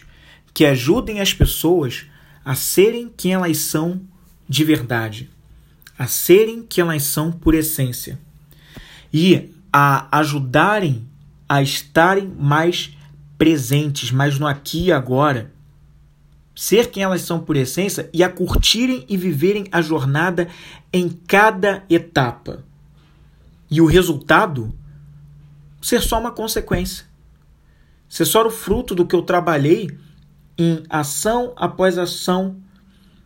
que 0.53 0.63
ajudem 0.63 1.19
as 1.19 1.33
pessoas 1.33 2.05
a 2.45 2.55
serem 2.55 3.11
quem 3.17 3.33
elas 3.33 3.57
são 3.57 4.01
de 4.47 4.63
verdade, 4.63 5.29
a 5.99 6.07
serem 6.07 6.65
quem 6.65 6.83
elas 6.83 7.03
são 7.03 7.33
por 7.33 7.53
essência 7.53 8.17
e 9.11 9.51
a 9.73 10.07
ajudarem 10.19 11.05
a 11.49 11.61
estarem 11.61 12.33
mais 12.39 12.95
presentes, 13.37 14.09
mais 14.09 14.39
no 14.39 14.47
aqui 14.47 14.85
e 14.85 14.91
agora, 14.93 15.50
ser 16.55 16.91
quem 16.91 17.03
elas 17.03 17.21
são 17.21 17.39
por 17.39 17.55
essência 17.55 18.09
e 18.13 18.23
a 18.23 18.29
curtirem 18.29 19.05
e 19.07 19.17
viverem 19.17 19.65
a 19.71 19.81
jornada 19.81 20.47
em 20.91 21.09
cada 21.09 21.83
etapa. 21.89 22.63
E 23.69 23.79
o 23.81 23.85
resultado 23.85 24.73
ser 25.81 26.01
só 26.01 26.19
uma 26.19 26.31
consequência. 26.31 27.05
Ser 28.07 28.25
só 28.25 28.45
o 28.45 28.51
fruto 28.51 28.93
do 28.93 29.05
que 29.05 29.15
eu 29.15 29.21
trabalhei 29.21 29.89
em 30.57 30.83
ação 30.89 31.53
após 31.55 31.97
ação, 31.97 32.57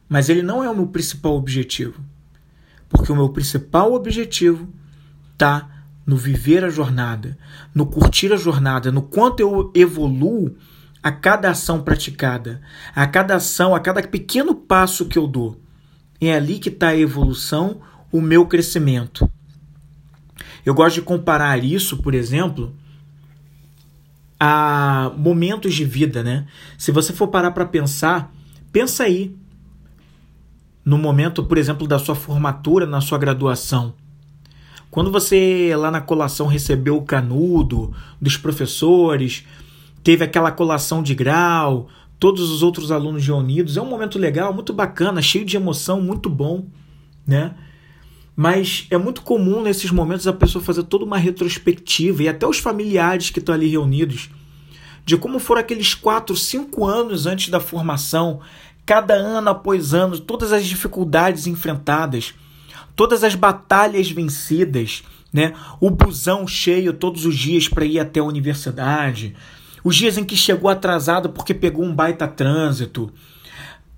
mas 0.07 0.29
ele 0.29 0.43
não 0.43 0.63
é 0.63 0.69
o 0.69 0.75
meu 0.75 0.87
principal 0.87 1.35
objetivo. 1.35 1.99
Porque 2.87 3.11
o 3.11 3.15
meu 3.15 3.29
principal 3.29 3.93
objetivo 3.93 4.69
está 5.33 5.69
no 6.05 6.15
viver 6.15 6.63
a 6.63 6.69
jornada, 6.69 7.35
no 7.73 7.87
curtir 7.87 8.31
a 8.31 8.37
jornada, 8.37 8.91
no 8.91 9.01
quanto 9.01 9.39
eu 9.39 9.71
evoluo 9.73 10.55
a 11.05 11.11
cada 11.11 11.51
ação 11.51 11.83
praticada, 11.83 12.59
a 12.95 13.05
cada 13.05 13.35
ação, 13.35 13.75
a 13.75 13.79
cada 13.79 14.01
pequeno 14.01 14.55
passo 14.55 15.05
que 15.05 15.19
eu 15.19 15.27
dou. 15.27 15.61
É 16.19 16.33
ali 16.33 16.57
que 16.57 16.69
está 16.69 16.87
a 16.87 16.97
evolução, 16.97 17.79
o 18.11 18.19
meu 18.19 18.47
crescimento. 18.47 19.29
Eu 20.65 20.73
gosto 20.73 20.95
de 20.95 21.03
comparar 21.03 21.63
isso, 21.63 21.97
por 21.97 22.15
exemplo, 22.15 22.75
a 24.39 25.11
momentos 25.15 25.75
de 25.75 25.85
vida, 25.85 26.23
né? 26.23 26.47
Se 26.75 26.91
você 26.91 27.13
for 27.13 27.27
parar 27.27 27.51
para 27.51 27.67
pensar, 27.67 28.33
pensa 28.71 29.03
aí 29.03 29.37
no 30.83 30.97
momento, 30.97 31.43
por 31.43 31.59
exemplo, 31.59 31.87
da 31.87 31.99
sua 31.99 32.15
formatura, 32.15 32.87
na 32.87 32.99
sua 32.99 33.19
graduação. 33.19 33.93
Quando 34.89 35.11
você 35.11 35.71
lá 35.77 35.91
na 35.91 36.01
colação 36.01 36.47
recebeu 36.47 36.97
o 36.97 37.05
canudo 37.05 37.93
dos 38.19 38.37
professores, 38.37 39.45
teve 40.05 40.23
aquela 40.23 40.51
colação 40.51 41.01
de 41.01 41.15
grau, 41.15 41.87
todos 42.19 42.51
os 42.51 42.61
outros 42.61 42.91
alunos 42.91 43.25
reunidos, 43.25 43.75
é 43.75 43.81
um 43.81 43.89
momento 43.89 44.19
legal, 44.19 44.53
muito 44.53 44.71
bacana, 44.71 45.19
cheio 45.19 45.43
de 45.43 45.57
emoção, 45.57 45.99
muito 45.99 46.29
bom, 46.29 46.67
né? 47.25 47.55
Mas 48.35 48.85
é 48.91 48.99
muito 48.99 49.23
comum 49.23 49.63
nesses 49.63 49.89
momentos 49.89 50.27
a 50.27 50.33
pessoa 50.33 50.63
fazer 50.63 50.83
toda 50.83 51.03
uma 51.03 51.17
retrospectiva 51.17 52.21
e 52.21 52.29
até 52.29 52.45
os 52.45 52.59
familiares 52.59 53.31
que 53.31 53.39
estão 53.39 53.55
ali 53.55 53.67
reunidos 53.67 54.29
de 55.03 55.17
como 55.17 55.39
foram 55.39 55.61
aqueles 55.61 55.95
quatro, 55.95 56.35
cinco 56.35 56.85
anos 56.85 57.25
antes 57.25 57.49
da 57.49 57.59
formação, 57.59 58.41
cada 58.85 59.15
ano 59.15 59.49
após 59.49 59.91
ano, 59.95 60.19
todas 60.19 60.53
as 60.53 60.65
dificuldades 60.65 61.47
enfrentadas, 61.47 62.35
todas 62.95 63.23
as 63.23 63.33
batalhas 63.33 64.11
vencidas, 64.11 65.03
né? 65.33 65.53
O 65.81 65.89
busão 65.89 66.47
cheio 66.47 66.93
todos 66.93 67.25
os 67.25 67.35
dias 67.35 67.67
para 67.67 67.85
ir 67.85 67.99
até 67.99 68.19
a 68.19 68.23
universidade, 68.23 69.35
os 69.85 69.95
dias 69.95 70.17
em 70.17 70.23
que 70.23 70.35
chegou 70.35 70.67
atrasado 70.67 71.29
porque 71.29 71.53
pegou 71.53 71.85
um 71.85 71.93
baita 71.93 72.27
trânsito, 72.27 73.13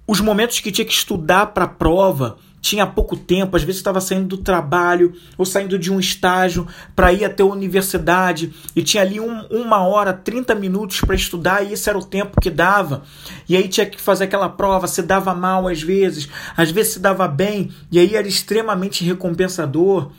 os 0.05 0.19
momentos 0.19 0.59
que 0.59 0.69
tinha 0.69 0.85
que 0.85 0.91
estudar 0.91 1.47
para 1.47 1.63
a 1.63 1.69
prova 1.69 2.37
tinha 2.59 2.85
pouco 2.85 3.15
tempo, 3.15 3.55
às 3.55 3.63
vezes 3.63 3.79
estava 3.79 4.01
saindo 4.01 4.27
do 4.27 4.37
trabalho 4.37 5.13
ou 5.37 5.45
saindo 5.45 5.79
de 5.79 5.91
um 5.91 5.97
estágio 5.97 6.67
para 6.93 7.13
ir 7.13 7.23
até 7.23 7.41
a 7.41 7.45
universidade 7.45 8.53
e 8.75 8.83
tinha 8.83 9.01
ali 9.01 9.19
um, 9.21 9.45
uma 9.49 9.87
hora, 9.87 10.11
30 10.11 10.53
minutos 10.55 10.99
para 10.99 11.15
estudar 11.15 11.63
e 11.63 11.71
esse 11.71 11.89
era 11.89 11.97
o 11.97 12.03
tempo 12.03 12.41
que 12.41 12.49
dava. 12.49 13.03
E 13.47 13.55
aí 13.55 13.69
tinha 13.69 13.85
que 13.85 14.01
fazer 14.01 14.25
aquela 14.25 14.49
prova, 14.49 14.87
se 14.87 15.01
dava 15.01 15.33
mal 15.33 15.69
às 15.69 15.81
vezes, 15.81 16.27
às 16.57 16.69
vezes 16.69 16.93
se 16.93 16.99
dava 16.99 17.27
bem 17.29 17.71
e 17.89 17.97
aí 17.97 18.13
era 18.13 18.27
extremamente 18.27 19.05
recompensador. 19.05 20.11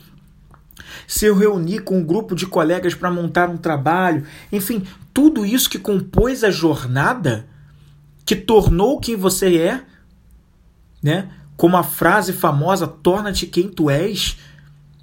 Se 1.07 1.25
eu 1.25 1.35
reunir 1.35 1.79
com 1.79 1.99
um 1.99 2.03
grupo 2.03 2.35
de 2.35 2.45
colegas 2.45 2.93
para 2.93 3.11
montar 3.11 3.49
um 3.49 3.57
trabalho, 3.57 4.25
enfim, 4.51 4.83
tudo 5.13 5.45
isso 5.45 5.69
que 5.69 5.79
compôs 5.79 6.43
a 6.43 6.51
jornada 6.51 7.47
que 8.25 8.35
tornou 8.35 8.99
quem 8.99 9.15
você 9.15 9.57
é, 9.57 9.83
né? 11.01 11.29
como 11.59 11.75
a 11.75 11.83
frase 11.83 12.31
famosa 12.31 12.87
torna-te 12.87 13.45
quem 13.45 13.67
tu 13.67 13.89
és, 13.89 14.37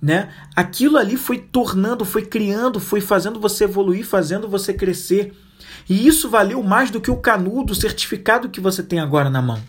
né? 0.00 0.30
Aquilo 0.54 0.96
ali 0.96 1.14
foi 1.18 1.36
tornando, 1.36 2.02
foi 2.02 2.24
criando, 2.24 2.80
foi 2.80 3.02
fazendo 3.02 3.38
você 3.38 3.64
evoluir, 3.64 4.06
fazendo 4.06 4.48
você 4.48 4.72
crescer. 4.72 5.36
E 5.86 6.06
isso 6.06 6.30
valeu 6.30 6.62
mais 6.62 6.90
do 6.90 6.98
que 6.98 7.10
o 7.10 7.18
canudo, 7.18 7.74
o 7.74 7.76
certificado 7.76 8.48
que 8.48 8.58
você 8.58 8.82
tem 8.82 8.98
agora 8.98 9.28
na 9.28 9.42
mão. 9.42 9.62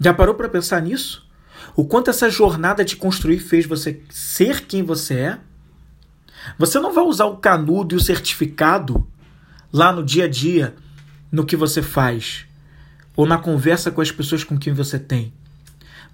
Já 0.00 0.14
parou 0.14 0.34
para 0.34 0.48
pensar 0.48 0.80
nisso? 0.80 1.27
O 1.76 1.84
quanto 1.84 2.10
essa 2.10 2.30
jornada 2.30 2.84
de 2.84 2.96
construir 2.96 3.38
fez 3.38 3.66
você 3.66 4.00
ser 4.10 4.62
quem 4.62 4.82
você 4.82 5.14
é? 5.14 5.38
Você 6.58 6.78
não 6.78 6.92
vai 6.92 7.04
usar 7.04 7.26
o 7.26 7.36
canudo 7.36 7.94
e 7.94 7.98
o 7.98 8.00
certificado 8.00 9.06
lá 9.72 9.92
no 9.92 10.04
dia 10.04 10.24
a 10.24 10.28
dia, 10.28 10.74
no 11.30 11.44
que 11.44 11.56
você 11.56 11.82
faz 11.82 12.46
ou 13.18 13.26
na 13.26 13.36
conversa 13.36 13.90
com 13.90 14.00
as 14.00 14.12
pessoas 14.12 14.44
com 14.44 14.56
quem 14.56 14.72
você 14.72 14.96
tem. 14.96 15.32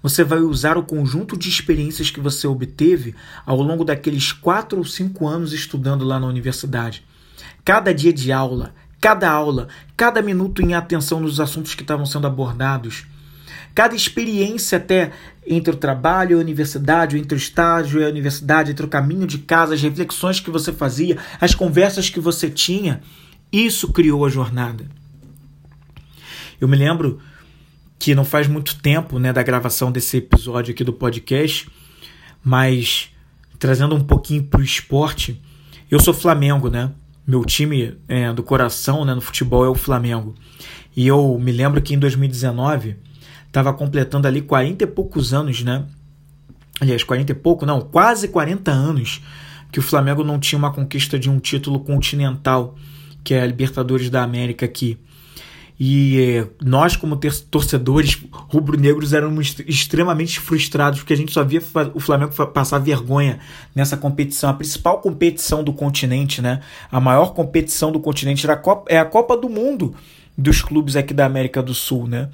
Você 0.01 0.23
vai 0.23 0.39
usar 0.39 0.75
o 0.75 0.81
conjunto 0.81 1.37
de 1.37 1.47
experiências 1.47 2.09
que 2.09 2.19
você 2.19 2.47
obteve 2.47 3.13
ao 3.45 3.61
longo 3.61 3.85
daqueles 3.85 4.31
quatro 4.31 4.79
ou 4.79 4.83
cinco 4.83 5.27
anos 5.27 5.53
estudando 5.53 6.03
lá 6.03 6.19
na 6.19 6.25
universidade. 6.25 7.05
Cada 7.63 7.93
dia 7.93 8.11
de 8.11 8.31
aula, 8.31 8.73
cada 8.99 9.29
aula, 9.29 9.67
cada 9.95 10.19
minuto 10.19 10.63
em 10.63 10.73
atenção 10.73 11.19
nos 11.19 11.39
assuntos 11.39 11.75
que 11.75 11.83
estavam 11.83 12.07
sendo 12.07 12.25
abordados, 12.25 13.05
cada 13.75 13.93
experiência 13.93 14.77
até 14.77 15.11
entre 15.45 15.73
o 15.73 15.77
trabalho 15.77 16.31
e 16.31 16.33
a 16.35 16.41
universidade, 16.41 17.17
entre 17.17 17.35
o 17.35 17.37
estágio 17.37 17.99
e 17.99 18.05
a 18.05 18.07
universidade, 18.07 18.71
entre 18.71 18.85
o 18.85 18.89
caminho 18.89 19.27
de 19.27 19.39
casa, 19.39 19.75
as 19.75 19.81
reflexões 19.81 20.39
que 20.39 20.49
você 20.49 20.71
fazia, 20.71 21.17
as 21.39 21.53
conversas 21.53 22.09
que 22.09 22.19
você 22.19 22.49
tinha, 22.49 23.01
isso 23.51 23.91
criou 23.91 24.25
a 24.25 24.29
jornada. 24.29 24.85
Eu 26.59 26.69
me 26.69 26.77
lembro 26.77 27.19
que 27.99 28.15
não 28.15 28.23
faz 28.23 28.47
muito 28.47 28.79
tempo 28.81 29.19
né, 29.19 29.33
da 29.33 29.43
gravação 29.43 29.91
desse 29.91 30.17
episódio 30.17 30.73
aqui 30.73 30.83
do 30.83 30.93
podcast, 30.93 31.69
mas 32.43 33.09
trazendo 33.59 33.93
um 33.93 34.03
pouquinho 34.03 34.43
para 34.43 34.61
o 34.61 34.63
esporte, 34.63 35.41
eu 35.91 35.99
sou 35.99 36.13
Flamengo, 36.13 36.69
né? 36.69 36.91
Meu 37.27 37.43
time 37.43 37.97
é, 38.07 38.31
do 38.31 38.43
coração 38.43 39.03
né, 39.03 39.13
no 39.13 39.21
futebol 39.21 39.65
é 39.65 39.69
o 39.69 39.75
Flamengo. 39.75 40.33
E 40.95 41.07
eu 41.07 41.37
me 41.39 41.51
lembro 41.51 41.81
que 41.81 41.93
em 41.93 41.99
2019 41.99 42.95
estava 43.55 43.73
completando 43.73 44.27
ali 44.27 44.41
40 44.41 44.83
e 44.83 44.87
poucos 44.87 45.33
anos, 45.33 45.63
né? 45.63 45.85
Aliás, 46.81 47.05
40 47.05 47.31
e 47.31 47.35
pouco, 47.35 47.65
não, 47.65 47.79
quase 47.79 48.27
40 48.27 48.69
anos 48.69 49.21
que 49.71 49.79
o 49.79 49.81
Flamengo 49.81 50.25
não 50.25 50.37
tinha 50.37 50.59
uma 50.59 50.73
conquista 50.73 51.17
de 51.17 51.29
um 51.29 51.39
título 51.39 51.79
continental, 51.79 52.75
que 53.23 53.33
é 53.33 53.41
a 53.41 53.45
Libertadores 53.45 54.09
da 54.09 54.23
América 54.23 54.65
aqui. 54.65 54.97
E 55.77 56.21
eh, 56.21 56.47
nós, 56.63 56.95
como 56.95 57.17
torcedores 57.51 58.23
rubro-negros, 58.31 59.11
éramos 59.11 59.57
extremamente 59.67 60.39
frustrados 60.39 60.99
porque 60.99 61.13
a 61.13 61.17
gente 61.17 61.33
só 61.33 61.43
via 61.43 61.61
o 61.93 61.99
Flamengo 61.99 62.31
passar 62.47 62.79
vergonha 62.79 63.39
nessa 63.73 63.97
competição. 63.97 64.49
A 64.49 64.53
principal 64.53 65.01
competição 65.01 65.63
do 65.63 65.73
continente, 65.73 66.41
né? 66.41 66.61
A 66.89 67.01
maior 67.01 67.33
competição 67.33 67.91
do 67.91 67.99
continente 67.99 68.45
era 68.45 68.53
a 68.53 68.57
Copa, 68.57 68.85
é 68.89 68.97
a 68.97 69.05
Copa 69.05 69.35
do 69.35 69.49
Mundo 69.49 69.93
dos 70.37 70.61
clubes 70.61 70.95
aqui 70.95 71.13
da 71.13 71.25
América 71.25 71.61
do 71.61 71.73
Sul, 71.73 72.07
né? 72.07 72.29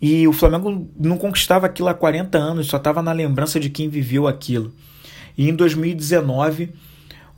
E 0.00 0.28
o 0.28 0.32
Flamengo 0.32 0.90
não 0.98 1.16
conquistava 1.16 1.64
aquilo 1.66 1.88
há 1.88 1.94
40 1.94 2.36
anos, 2.36 2.66
só 2.66 2.76
estava 2.76 3.00
na 3.00 3.12
lembrança 3.12 3.58
de 3.58 3.70
quem 3.70 3.88
viveu 3.88 4.26
aquilo. 4.26 4.72
E 5.36 5.48
em 5.48 5.54
2019, 5.54 6.74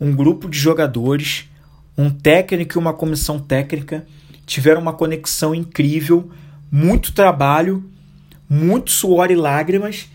um 0.00 0.14
grupo 0.14 0.48
de 0.48 0.58
jogadores, 0.58 1.48
um 1.96 2.10
técnico 2.10 2.76
e 2.76 2.80
uma 2.80 2.92
comissão 2.92 3.38
técnica 3.38 4.04
tiveram 4.48 4.80
uma 4.80 4.94
conexão 4.94 5.54
incrível, 5.54 6.30
muito 6.72 7.12
trabalho, 7.12 7.84
muito 8.48 8.90
suor 8.90 9.30
e 9.30 9.36
lágrimas 9.36 10.08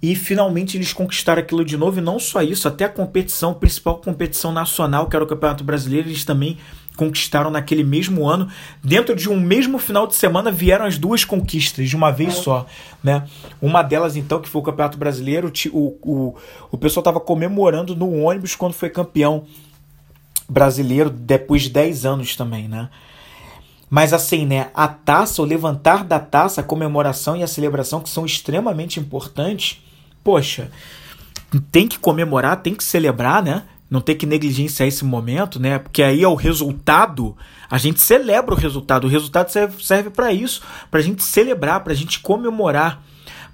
e 0.00 0.14
finalmente 0.14 0.76
eles 0.76 0.92
conquistaram 0.92 1.40
aquilo 1.40 1.64
de 1.64 1.76
novo. 1.76 1.98
E 1.98 2.02
não 2.02 2.18
só 2.18 2.42
isso, 2.42 2.68
até 2.68 2.84
a 2.84 2.88
competição, 2.88 3.54
principal 3.54 3.96
competição 3.96 4.52
nacional, 4.52 5.08
que 5.08 5.16
era 5.16 5.24
o 5.24 5.28
Campeonato 5.28 5.64
Brasileiro, 5.64 6.08
eles 6.08 6.24
também 6.24 6.58
conquistaram 6.96 7.50
naquele 7.50 7.82
mesmo 7.82 8.28
ano. 8.28 8.48
Dentro 8.84 9.16
de 9.16 9.28
um 9.28 9.40
mesmo 9.40 9.78
final 9.78 10.06
de 10.06 10.14
semana 10.14 10.52
vieram 10.52 10.84
as 10.84 10.98
duas 10.98 11.24
conquistas 11.24 11.88
de 11.88 11.96
uma 11.96 12.10
vez 12.10 12.34
só. 12.34 12.66
Né? 13.02 13.26
Uma 13.60 13.82
delas, 13.82 14.16
então, 14.16 14.40
que 14.40 14.48
foi 14.48 14.60
o 14.60 14.64
Campeonato 14.64 14.98
Brasileiro, 14.98 15.50
o, 15.72 15.96
o, 16.02 16.36
o 16.70 16.78
pessoal 16.78 17.00
estava 17.00 17.20
comemorando 17.20 17.96
no 17.96 18.12
ônibus 18.22 18.54
quando 18.54 18.74
foi 18.74 18.90
campeão 18.90 19.46
brasileiro, 20.48 21.10
depois 21.10 21.62
de 21.62 21.70
10 21.70 22.06
anos 22.06 22.36
também, 22.36 22.68
né? 22.68 22.88
Mas 23.90 24.12
assim, 24.12 24.44
né, 24.44 24.70
a 24.74 24.86
taça, 24.86 25.40
o 25.40 25.44
levantar 25.44 26.04
da 26.04 26.18
taça, 26.18 26.60
a 26.60 26.64
comemoração 26.64 27.36
e 27.36 27.42
a 27.42 27.46
celebração 27.46 28.00
que 28.00 28.10
são 28.10 28.26
extremamente 28.26 29.00
importantes, 29.00 29.82
poxa, 30.22 30.70
tem 31.72 31.88
que 31.88 31.98
comemorar, 31.98 32.62
tem 32.62 32.74
que 32.74 32.84
celebrar, 32.84 33.42
né? 33.42 33.64
Não 33.90 34.02
tem 34.02 34.14
que 34.14 34.26
negligenciar 34.26 34.86
esse 34.86 35.04
momento, 35.04 35.58
né? 35.58 35.78
Porque 35.78 36.02
aí 36.02 36.22
é 36.22 36.28
o 36.28 36.34
resultado, 36.34 37.34
a 37.70 37.78
gente 37.78 38.00
celebra 38.00 38.54
o 38.54 38.58
resultado. 38.58 39.06
O 39.06 39.10
resultado 39.10 39.50
serve, 39.50 39.82
serve 39.82 40.10
para 40.10 40.30
isso, 40.32 40.62
para 40.90 41.00
a 41.00 41.02
gente 41.02 41.22
celebrar, 41.22 41.80
para 41.80 41.94
a 41.94 41.96
gente 41.96 42.20
comemorar. 42.20 43.02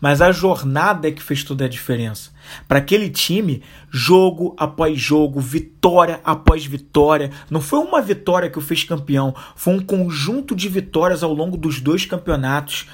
Mas 0.01 0.21
a 0.21 0.33
jornada 0.33 1.09
é 1.09 1.11
que 1.13 1.23
fez 1.23 1.43
toda 1.45 1.65
a 1.65 1.69
diferença. 1.69 2.31
Para 2.69 2.79
aquele 2.79 3.09
time, 3.09 3.63
jogo 3.91 4.55
após 4.59 4.99
jogo, 5.01 5.41
vitória 5.41 6.21
após 6.25 6.65
vitória. 6.65 7.31
Não 7.51 7.61
foi 7.61 7.79
uma 7.79 8.03
vitória 8.03 8.51
que 8.51 8.59
o 8.59 8.63
fez 8.63 8.85
campeão, 8.85 9.35
foi 9.57 9.75
um 9.75 9.81
conjunto 9.81 10.55
de 10.55 10.69
vitórias 10.69 11.23
ao 11.23 11.33
longo 11.33 11.57
dos 11.57 11.81
dois 11.81 12.05
campeonatos 12.05 12.87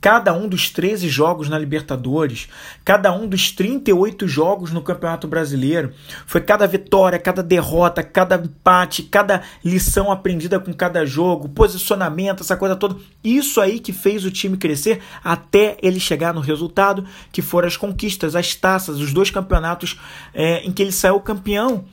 cada 0.00 0.32
um 0.32 0.48
dos 0.48 0.70
13 0.70 1.08
jogos 1.08 1.48
na 1.48 1.58
Libertadores, 1.58 2.48
cada 2.84 3.12
um 3.12 3.28
dos 3.28 3.52
38 3.52 4.26
jogos 4.26 4.72
no 4.72 4.80
Campeonato 4.80 5.28
Brasileiro. 5.28 5.92
Foi 6.26 6.40
cada 6.40 6.66
vitória, 6.66 7.18
cada 7.18 7.42
derrota, 7.42 8.02
cada 8.02 8.36
empate, 8.36 9.02
cada 9.02 9.42
lição 9.64 10.10
aprendida 10.10 10.58
com 10.58 10.72
cada 10.72 11.04
jogo, 11.04 11.48
posicionamento, 11.48 12.42
essa 12.42 12.56
coisa 12.56 12.74
toda. 12.74 12.96
Isso 13.22 13.60
aí 13.60 13.78
que 13.78 13.92
fez 13.92 14.24
o 14.24 14.30
time 14.30 14.56
crescer 14.56 15.02
até 15.22 15.76
ele 15.82 16.00
chegar 16.00 16.32
no 16.32 16.40
resultado, 16.40 17.04
que 17.30 17.42
foram 17.42 17.68
as 17.68 17.76
conquistas, 17.76 18.34
as 18.34 18.54
taças, 18.54 18.98
os 18.98 19.12
dois 19.12 19.30
campeonatos 19.30 20.00
é, 20.32 20.64
em 20.64 20.72
que 20.72 20.82
ele 20.82 20.92
saiu 20.92 21.20
campeão. 21.20 21.84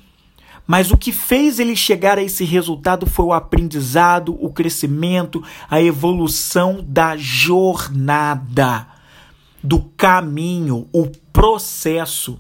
Mas 0.68 0.92
o 0.92 0.98
que 0.98 1.14
fez 1.14 1.60
ele 1.60 1.78
chegar 1.78 2.18
a 2.18 2.22
esse 2.22 2.44
resultado 2.44 3.06
foi 3.06 3.26
o 3.26 3.34
aprendizado, 3.34 4.38
o 4.44 4.52
crescimento, 4.52 5.42
a 5.70 5.82
evolução 5.82 6.86
da 6.86 7.16
jornada, 7.16 8.86
do 9.64 9.80
caminho, 9.96 10.90
o 10.92 11.08
processo. 11.32 12.38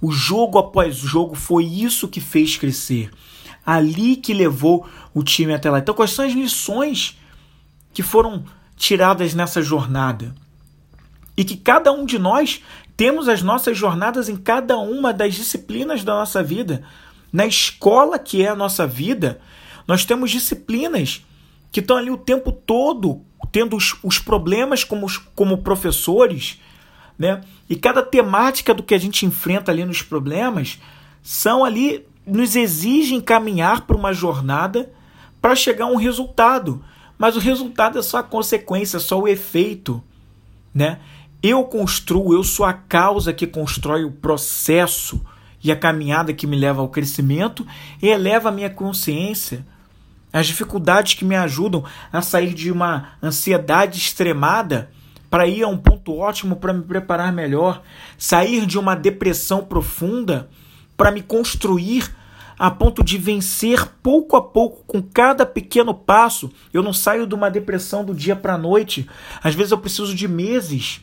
O 0.00 0.10
jogo 0.10 0.58
após 0.58 0.96
jogo 0.96 1.36
foi 1.36 1.64
isso 1.64 2.08
que 2.08 2.20
fez 2.20 2.56
crescer. 2.56 3.10
Ali 3.64 4.16
que 4.16 4.34
levou 4.34 4.88
o 5.14 5.22
time 5.22 5.54
até 5.54 5.70
lá. 5.70 5.78
Então, 5.78 5.94
quais 5.94 6.10
são 6.10 6.24
as 6.24 6.32
lições 6.32 7.16
que 7.94 8.02
foram 8.02 8.44
tiradas 8.76 9.34
nessa 9.34 9.62
jornada? 9.62 10.34
E 11.36 11.44
que 11.44 11.56
cada 11.56 11.92
um 11.92 12.04
de 12.04 12.18
nós 12.18 12.60
temos 12.96 13.28
as 13.28 13.42
nossas 13.42 13.78
jornadas 13.78 14.28
em 14.28 14.34
cada 14.34 14.76
uma 14.78 15.12
das 15.12 15.34
disciplinas 15.34 16.02
da 16.02 16.14
nossa 16.14 16.42
vida. 16.42 16.82
Na 17.32 17.46
escola 17.46 18.18
que 18.18 18.42
é 18.42 18.48
a 18.48 18.56
nossa 18.56 18.86
vida, 18.86 19.40
nós 19.86 20.04
temos 20.04 20.30
disciplinas 20.30 21.24
que 21.70 21.80
estão 21.80 21.96
ali 21.96 22.10
o 22.10 22.16
tempo 22.16 22.52
todo 22.52 23.22
tendo 23.52 23.76
os, 23.76 23.96
os 24.02 24.18
problemas 24.18 24.84
como, 24.84 25.06
como 25.34 25.58
professores, 25.58 26.60
né? 27.18 27.40
E 27.68 27.76
cada 27.76 28.02
temática 28.02 28.74
do 28.74 28.82
que 28.82 28.94
a 28.94 28.98
gente 28.98 29.26
enfrenta 29.26 29.72
ali 29.72 29.84
nos 29.84 30.02
problemas 30.02 30.78
são 31.22 31.64
ali 31.64 32.06
nos 32.26 32.56
exigem 32.56 33.20
caminhar 33.20 33.82
para 33.82 33.96
uma 33.96 34.12
jornada 34.12 34.92
para 35.40 35.54
chegar 35.54 35.86
a 35.86 35.88
um 35.88 35.96
resultado. 35.96 36.84
Mas 37.16 37.36
o 37.36 37.40
resultado 37.40 37.98
é 37.98 38.02
só 38.02 38.18
a 38.18 38.22
consequência, 38.22 38.98
só 38.98 39.18
o 39.18 39.28
efeito, 39.28 40.02
né? 40.72 41.00
Eu 41.42 41.64
construo, 41.64 42.34
eu 42.34 42.44
sou 42.44 42.66
a 42.66 42.72
causa 42.72 43.32
que 43.32 43.46
constrói 43.46 44.04
o 44.04 44.12
processo 44.12 45.20
e 45.62 45.72
a 45.72 45.76
caminhada 45.76 46.32
que 46.32 46.46
me 46.46 46.56
leva 46.56 46.80
ao 46.80 46.88
crescimento 46.88 47.66
eleva 48.02 48.48
a 48.48 48.52
minha 48.52 48.70
consciência. 48.70 49.66
As 50.32 50.46
dificuldades 50.46 51.14
que 51.14 51.24
me 51.24 51.34
ajudam 51.34 51.84
a 52.12 52.20
sair 52.20 52.52
de 52.54 52.70
uma 52.70 53.10
ansiedade 53.22 53.98
extremada 53.98 54.90
para 55.30 55.46
ir 55.46 55.62
a 55.62 55.68
um 55.68 55.76
ponto 55.76 56.16
ótimo 56.16 56.56
para 56.56 56.72
me 56.72 56.82
preparar 56.82 57.32
melhor, 57.32 57.82
sair 58.16 58.66
de 58.66 58.78
uma 58.78 58.94
depressão 58.94 59.64
profunda 59.64 60.48
para 60.96 61.10
me 61.10 61.22
construir 61.22 62.14
a 62.58 62.70
ponto 62.70 63.04
de 63.04 63.16
vencer 63.16 63.86
pouco 64.02 64.36
a 64.36 64.42
pouco 64.42 64.82
com 64.84 65.00
cada 65.00 65.46
pequeno 65.46 65.94
passo. 65.94 66.50
Eu 66.72 66.82
não 66.82 66.92
saio 66.92 67.26
de 67.26 67.34
uma 67.34 67.50
depressão 67.50 68.04
do 68.04 68.14
dia 68.14 68.34
para 68.34 68.54
a 68.54 68.58
noite. 68.58 69.08
Às 69.42 69.54
vezes 69.54 69.70
eu 69.70 69.78
preciso 69.78 70.14
de 70.14 70.26
meses, 70.26 71.00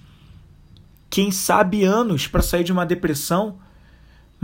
quem 1.10 1.32
sabe 1.32 1.86
anos 1.86 2.28
para 2.28 2.42
sair 2.42 2.64
de 2.64 2.74
uma 2.74 2.86
depressão. 2.86 3.58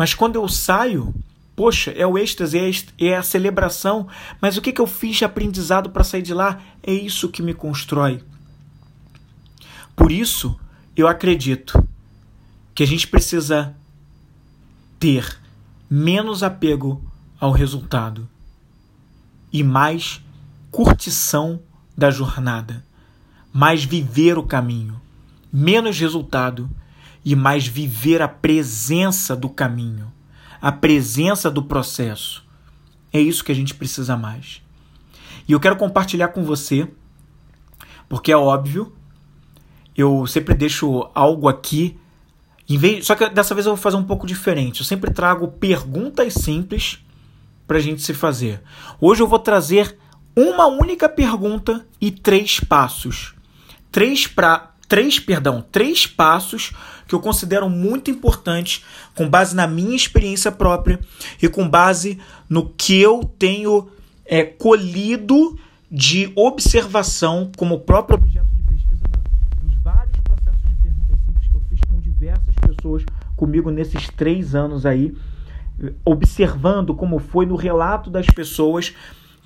Mas 0.01 0.15
quando 0.15 0.35
eu 0.35 0.47
saio, 0.47 1.13
poxa, 1.55 1.91
é 1.91 2.07
o 2.07 2.17
êxtase, 2.17 2.57
é, 2.57 3.05
é 3.05 3.17
a 3.17 3.21
celebração. 3.21 4.07
Mas 4.41 4.57
o 4.57 4.61
que, 4.63 4.71
que 4.71 4.81
eu 4.81 4.87
fiz 4.87 5.17
de 5.17 5.25
aprendizado 5.25 5.91
para 5.91 6.03
sair 6.03 6.23
de 6.23 6.33
lá? 6.33 6.59
É 6.81 6.91
isso 6.91 7.29
que 7.29 7.43
me 7.43 7.53
constrói. 7.53 8.23
Por 9.95 10.11
isso, 10.11 10.59
eu 10.97 11.07
acredito 11.07 11.87
que 12.73 12.81
a 12.81 12.87
gente 12.87 13.07
precisa 13.07 13.75
ter 14.99 15.39
menos 15.87 16.41
apego 16.41 16.99
ao 17.39 17.51
resultado 17.51 18.27
e 19.53 19.61
mais 19.61 20.19
curtição 20.71 21.61
da 21.95 22.09
jornada, 22.09 22.83
mais 23.53 23.83
viver 23.83 24.35
o 24.39 24.43
caminho, 24.47 24.99
menos 25.53 25.99
resultado 25.99 26.67
e 27.23 27.35
mais 27.35 27.67
viver 27.67 28.21
a 28.21 28.27
presença 28.27 29.35
do 29.35 29.49
caminho, 29.49 30.11
a 30.61 30.71
presença 30.71 31.49
do 31.49 31.63
processo. 31.63 32.43
É 33.13 33.19
isso 33.19 33.43
que 33.43 33.51
a 33.51 33.55
gente 33.55 33.75
precisa 33.75 34.17
mais. 34.17 34.61
E 35.47 35.51
eu 35.51 35.59
quero 35.59 35.75
compartilhar 35.75 36.29
com 36.29 36.43
você, 36.43 36.87
porque 38.07 38.31
é 38.31 38.37
óbvio, 38.37 38.93
eu 39.95 40.25
sempre 40.25 40.53
deixo 40.53 41.09
algo 41.13 41.47
aqui. 41.47 41.97
Vez, 42.67 43.05
só 43.05 43.15
que 43.15 43.29
dessa 43.29 43.53
vez 43.53 43.65
eu 43.65 43.75
vou 43.75 43.81
fazer 43.81 43.97
um 43.97 44.03
pouco 44.03 44.25
diferente. 44.25 44.79
Eu 44.79 44.85
sempre 44.85 45.11
trago 45.11 45.47
perguntas 45.47 46.33
simples 46.33 46.99
para 47.67 47.77
a 47.77 47.81
gente 47.81 48.01
se 48.01 48.13
fazer. 48.13 48.61
Hoje 48.99 49.21
eu 49.21 49.27
vou 49.27 49.39
trazer 49.39 49.97
uma 50.35 50.67
única 50.67 51.09
pergunta 51.09 51.85
e 51.99 52.09
três 52.09 52.59
passos. 52.61 53.33
Três, 53.91 54.25
pra, 54.25 54.70
três, 54.91 55.21
perdão, 55.21 55.63
três 55.71 56.05
passos 56.05 56.73
que 57.07 57.15
eu 57.15 57.21
considero 57.21 57.69
muito 57.69 58.11
importantes, 58.11 58.83
com 59.15 59.25
base 59.29 59.55
na 59.55 59.65
minha 59.65 59.95
experiência 59.95 60.51
própria 60.51 60.99
e 61.41 61.47
com 61.47 61.65
base 61.65 62.19
no 62.49 62.67
que 62.67 62.99
eu 62.99 63.23
tenho 63.39 63.87
é, 64.25 64.43
colhido 64.43 65.57
de 65.89 66.29
observação 66.35 67.49
como 67.55 67.79
próprio 67.79 68.17
objeto 68.17 68.47
de 68.53 68.63
pesquisa 68.63 69.05
nos 69.63 69.81
vários 69.81 70.17
processos 70.25 70.69
de 70.69 70.75
perguntas 70.75 71.17
simples 71.25 71.47
que 71.47 71.55
eu 71.55 71.61
fiz 71.69 71.79
com 71.87 72.01
diversas 72.01 72.55
pessoas 72.55 73.05
comigo 73.37 73.71
nesses 73.71 74.09
três 74.09 74.53
anos 74.53 74.85
aí, 74.85 75.15
observando 76.03 76.93
como 76.93 77.17
foi 77.17 77.45
no 77.45 77.55
relato 77.55 78.09
das 78.09 78.25
pessoas 78.25 78.93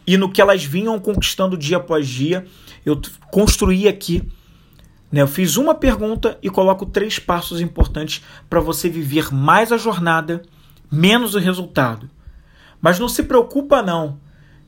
e 0.07 0.17
no 0.17 0.27
que 0.27 0.41
elas 0.41 0.65
vinham 0.65 0.99
conquistando 0.99 1.55
dia 1.55 1.77
após 1.77 2.07
dia. 2.07 2.47
Eu 2.83 2.99
construí 3.29 3.87
aqui? 3.87 4.27
Eu 5.11 5.27
fiz 5.27 5.55
uma 5.55 5.75
pergunta 5.75 6.37
e 6.41 6.49
coloco 6.49 6.85
três 6.85 7.19
passos 7.19 7.61
importantes 7.61 8.23
para 8.49 8.59
você 8.59 8.89
viver 8.89 9.33
mais 9.33 9.71
a 9.71 9.77
jornada, 9.77 10.41
menos 10.91 11.35
o 11.35 11.39
resultado. 11.39 12.09
Mas 12.81 12.99
não 12.99 13.07
se 13.07 13.23
preocupa 13.23 13.81
não, 13.81 14.19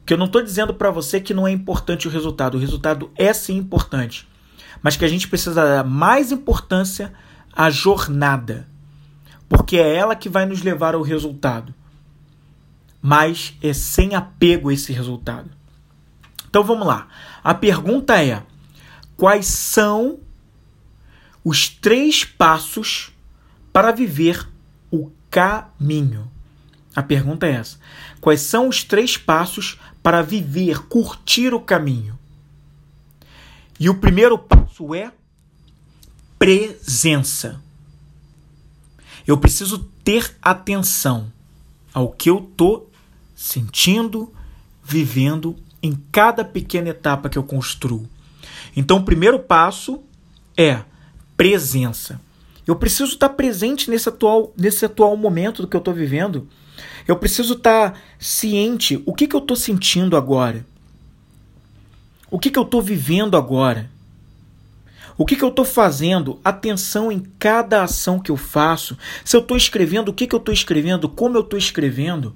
que 0.06 0.14
eu 0.14 0.18
não 0.18 0.26
estou 0.26 0.42
dizendo 0.42 0.74
para 0.74 0.90
você 0.90 1.20
que 1.20 1.34
não 1.34 1.48
é 1.48 1.52
importante 1.52 2.08
o 2.08 2.12
resultado. 2.12 2.56
O 2.56 2.60
resultado 2.60 3.12
é 3.16 3.34
sim 3.34 3.58
importante, 3.58 4.28
mas 4.82 4.96
que 4.96 5.04
a 5.04 5.08
gente 5.08 5.28
precisa 5.28 5.54
dar 5.54 5.84
mais 5.84 6.32
importância 6.32 7.12
à 7.54 7.70
jornada, 7.70 8.68
porque 9.50 9.78
é 9.78 9.96
ela 9.96 10.16
que 10.16 10.30
vai 10.30 10.46
nos 10.46 10.62
levar 10.62 10.96
ao 10.96 11.02
resultado. 11.02 11.74
Mas 13.02 13.54
é 13.62 13.74
sem 13.74 14.16
apego 14.16 14.70
a 14.70 14.74
esse 14.74 14.94
resultado. 14.94 15.50
Então 16.50 16.64
vamos 16.64 16.88
lá. 16.88 17.08
A 17.44 17.54
pergunta 17.54 18.22
é: 18.22 18.42
quais 19.16 19.46
são 19.46 20.20
os 21.48 21.70
três 21.70 22.26
passos 22.26 23.10
para 23.72 23.94
viver 23.94 24.46
o 24.92 25.10
caminho. 25.32 26.30
A 26.94 27.02
pergunta 27.02 27.48
é 27.48 27.52
essa: 27.52 27.80
quais 28.20 28.42
são 28.42 28.68
os 28.68 28.84
três 28.84 29.16
passos 29.16 29.80
para 30.04 30.22
viver, 30.22 30.80
curtir 30.90 31.54
o 31.54 31.62
caminho? 31.62 32.20
E 33.80 33.90
o 33.90 33.96
primeiro 33.96 34.38
passo 34.38 34.94
é 34.94 35.10
presença. 36.38 37.62
Eu 39.26 39.38
preciso 39.38 39.90
ter 40.04 40.36
atenção 40.42 41.32
ao 41.94 42.12
que 42.12 42.30
eu 42.30 42.40
estou 42.40 42.92
sentindo, 43.34 44.34
vivendo 44.84 45.56
em 45.82 45.96
cada 46.12 46.44
pequena 46.44 46.90
etapa 46.90 47.30
que 47.30 47.38
eu 47.38 47.44
construo. 47.44 48.06
Então, 48.76 48.98
o 48.98 49.06
primeiro 49.06 49.40
passo 49.40 50.04
é 50.58 50.84
presença. 51.38 52.20
Eu 52.66 52.76
preciso 52.76 53.14
estar 53.14 53.30
presente 53.30 53.90
nesse 53.90 54.10
atual, 54.10 54.52
nesse 54.58 54.84
atual 54.84 55.16
momento 55.16 55.62
do 55.62 55.68
que 55.68 55.76
eu 55.78 55.80
estou 55.80 55.94
vivendo. 55.94 56.48
Eu 57.08 57.16
preciso 57.16 57.54
estar 57.54 57.98
ciente 58.20 59.02
o 59.06 59.14
que, 59.14 59.28
que 59.28 59.36
eu 59.36 59.40
estou 59.40 59.56
sentindo 59.56 60.18
agora. 60.18 60.66
O 62.30 62.38
que, 62.38 62.52
que 62.52 62.60
eu 62.60 62.64
estou 62.64 62.82
vivendo 62.82 63.38
agora. 63.38 63.90
O 65.18 65.26
que, 65.26 65.36
que 65.36 65.44
eu 65.44 65.50
estou 65.50 65.64
fazendo? 65.64 66.40
Atenção 66.44 67.12
em 67.12 67.20
cada 67.40 67.84
ação 67.84 68.20
que 68.20 68.30
eu 68.30 68.38
faço. 68.38 68.98
Se 69.24 69.36
eu 69.36 69.42
estou 69.42 69.56
escrevendo, 69.56 70.10
o 70.10 70.14
que, 70.14 70.28
que 70.28 70.36
eu 70.36 70.40
estou 70.40 70.54
escrevendo? 70.54 71.08
Como 71.08 71.38
eu 71.38 71.42
estou 71.42 71.58
escrevendo? 71.58 72.36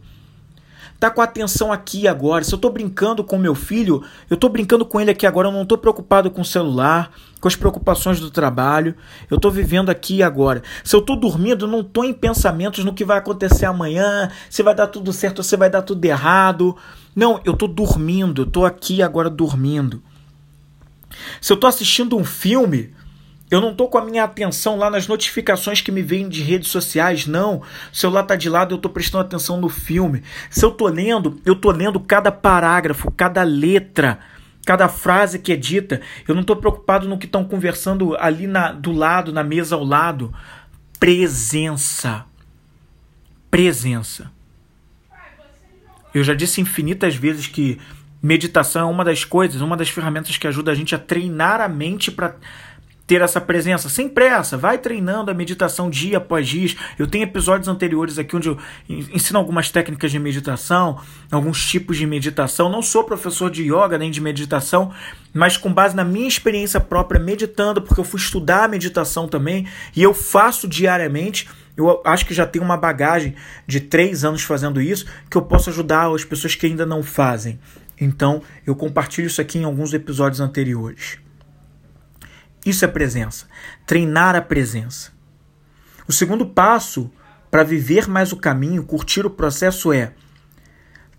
Tá 1.02 1.10
com 1.10 1.20
a 1.20 1.24
atenção 1.24 1.74
aqui 1.74 2.08
agora. 2.08 2.44
Se 2.44 2.54
eu 2.54 2.58
estou 2.58 2.72
brincando 2.72 3.24
com 3.24 3.36
meu 3.36 3.56
filho, 3.56 4.04
eu 4.30 4.36
estou 4.36 4.48
brincando 4.48 4.86
com 4.86 5.02
ele 5.02 5.10
aqui 5.10 5.26
agora. 5.26 5.48
Eu 5.48 5.52
não 5.52 5.64
estou 5.64 5.76
preocupado 5.76 6.30
com 6.30 6.42
o 6.42 6.46
celular, 6.46 7.12
com 7.40 7.48
as 7.48 7.56
preocupações 7.56 8.20
do 8.20 8.30
trabalho. 8.30 8.94
Eu 9.28 9.38
estou 9.38 9.50
vivendo 9.50 9.90
aqui 9.90 10.22
agora. 10.22 10.62
Se 10.84 10.96
eu 10.96 11.00
estou 11.00 11.16
dormindo, 11.16 11.66
eu 11.66 11.70
não 11.70 11.80
estou 11.80 12.06
em 12.06 12.14
pensamentos 12.14 12.86
no 12.86 12.94
que 12.94 13.04
vai 13.04 13.18
acontecer 13.18 13.66
amanhã, 13.66 14.30
se 14.48 14.62
vai 14.62 14.76
dar 14.76 14.86
tudo 14.86 15.12
certo 15.12 15.40
ou 15.40 15.44
se 15.44 15.58
vai 15.58 15.72
dar 15.72 15.82
tudo 15.82 16.06
errado. 16.06 16.78
Não, 17.16 17.42
eu 17.44 17.54
estou 17.54 17.68
dormindo. 17.68 18.44
Eu 18.44 18.48
estou 18.48 18.64
aqui 18.64 19.02
agora 19.02 19.28
dormindo. 19.28 20.04
Se 21.42 21.52
eu 21.52 21.56
estou 21.56 21.68
assistindo 21.68 22.16
um 22.16 22.24
filme, 22.24 22.94
eu 23.52 23.60
não 23.60 23.72
estou 23.72 23.90
com 23.90 23.98
a 23.98 24.06
minha 24.06 24.24
atenção 24.24 24.78
lá 24.78 24.90
nas 24.90 25.10
notificações 25.10 25.82
que 25.82 25.92
me 25.92 26.02
vêm 26.02 26.30
de 26.30 26.42
redes 26.42 26.70
sociais, 26.70 27.28
não. 27.28 27.58
O 27.58 27.96
celular 27.96 28.22
está 28.22 28.38
de 28.38 28.50
lado, 28.50 28.74
eu 28.74 28.78
estou 28.78 28.90
prestando 28.90 29.26
atenção 29.26 29.60
no 29.60 29.68
filme. 29.68 30.24
Se 30.50 30.64
eu 30.64 30.70
estou 30.70 30.88
lendo, 30.88 31.38
eu 31.46 31.52
estou 31.52 31.70
lendo 31.74 32.00
cada 32.00 32.32
parágrafo, 32.32 33.12
cada 33.12 33.44
letra, 33.44 34.20
cada 34.66 34.88
frase 34.88 35.38
que 35.38 35.52
é 35.52 35.58
dita. 35.58 36.00
Eu 36.26 36.34
não 36.34 36.42
estou 36.42 36.56
preocupado 36.56 37.10
no 37.10 37.18
que 37.18 37.26
estão 37.26 37.44
conversando 37.44 38.16
ali 38.18 38.48
na, 38.48 38.72
do 38.72 38.94
lado, 38.94 39.34
na 39.34 39.44
mesa 39.44 39.76
ao 39.76 39.84
lado. 39.84 40.34
Presença. 40.98 42.24
Presença. 43.50 44.32
Eu 46.14 46.24
já 46.24 46.34
disse 46.34 46.62
infinitas 46.62 47.16
vezes 47.16 47.48
que 47.48 47.78
meditação 48.24 48.88
é 48.88 48.92
uma 48.92 49.04
das 49.04 49.26
coisas, 49.26 49.60
uma 49.60 49.76
das 49.76 49.90
ferramentas 49.90 50.38
que 50.38 50.48
ajuda 50.48 50.72
a 50.72 50.76
gente 50.76 50.96
a 50.96 51.00
treinar 51.00 51.60
a 51.60 51.68
mente 51.68 52.12
para 52.12 52.36
ter 53.12 53.22
essa 53.22 53.42
presença 53.42 53.90
sem 53.90 54.08
pressa, 54.08 54.56
vai 54.56 54.78
treinando 54.78 55.30
a 55.30 55.34
meditação 55.34 55.90
dia 55.90 56.16
após 56.16 56.48
dia. 56.48 56.74
Eu 56.98 57.06
tenho 57.06 57.26
episódios 57.26 57.68
anteriores 57.68 58.18
aqui 58.18 58.38
onde 58.38 58.48
eu 58.48 58.58
ensino 58.88 59.38
algumas 59.38 59.70
técnicas 59.70 60.12
de 60.12 60.18
meditação, 60.18 60.98
alguns 61.30 61.66
tipos 61.66 61.98
de 61.98 62.08
meditação. 62.08 62.70
Não 62.70 62.82
sou 62.82 63.04
professor 63.04 63.52
de 63.52 63.64
yoga 63.64 63.98
nem 63.98 64.10
de 64.10 64.22
meditação, 64.22 64.94
mas 65.34 65.58
com 65.58 65.74
base 65.74 65.94
na 65.94 66.06
minha 66.06 66.26
experiência 66.26 66.80
própria 66.80 67.20
meditando, 67.20 67.82
porque 67.82 68.00
eu 68.00 68.06
fui 68.06 68.18
estudar 68.18 68.64
a 68.64 68.68
meditação 68.70 69.28
também 69.28 69.68
e 69.94 70.02
eu 70.02 70.14
faço 70.14 70.66
diariamente. 70.66 71.50
Eu 71.76 72.02
acho 72.06 72.26
que 72.26 72.34
já 72.34 72.46
tenho 72.46 72.64
uma 72.64 72.78
bagagem 72.78 73.36
de 73.68 73.82
três 73.82 74.24
anos 74.24 74.42
fazendo 74.42 74.80
isso 74.80 75.06
que 75.30 75.36
eu 75.36 75.42
posso 75.42 75.70
ajudar 75.70 76.10
as 76.16 76.24
pessoas 76.24 76.56
que 76.56 76.66
ainda 76.66 76.86
não 76.86 77.04
fazem. 77.04 77.60
Então, 78.00 78.42
eu 78.66 78.74
compartilho 78.74 79.28
isso 79.28 79.42
aqui 79.42 79.60
em 79.60 79.66
alguns 79.66 79.94
episódios 79.94 80.40
anteriores. 80.40 81.20
Isso 82.66 82.86
é 82.86 82.88
presença. 82.88 83.48
Treinar 83.86 84.36
a 84.36 84.42
presença. 84.42 85.12
O 86.08 86.12
segundo 86.12 86.46
passo 86.46 87.12
para 87.50 87.64
viver 87.64 88.08
mais 88.08 88.32
o 88.32 88.38
caminho, 88.38 88.84
curtir 88.84 89.26
o 89.26 89.30
processo 89.30 89.92
é 89.92 90.14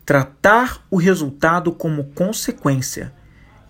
tratar 0.04 0.84
o 0.90 0.96
resultado 0.96 1.72
como 1.72 2.04
consequência 2.04 3.12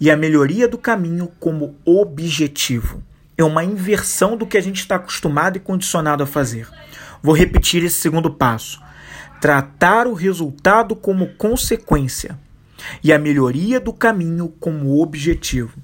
e 0.01 0.11
a 0.11 0.17
melhoria 0.17 0.67
do 0.67 0.79
caminho 0.79 1.31
como 1.39 1.77
objetivo. 1.85 3.03
É 3.37 3.45
uma 3.45 3.65
inversão 3.65 4.37
do 4.37 4.47
que 4.47 4.59
a 4.59 4.61
gente 4.61 4.79
está 4.79 4.97
acostumado 4.97 5.57
e 5.57 5.61
condicionado 5.61 6.23
a 6.23 6.27
fazer. 6.27 6.69
Vou 7.23 7.35
repetir 7.35 7.85
esse 7.85 8.01
segundo 8.01 8.33
passo. 8.33 8.81
Tratar 9.41 10.07
o 10.07 10.15
resultado 10.15 10.95
como 10.95 11.35
consequência 11.35 12.39
e 13.03 13.13
a 13.13 13.19
melhoria 13.19 13.81
do 13.81 13.93
caminho 13.93 14.49
como 14.61 15.01
objetivo. 15.01 15.79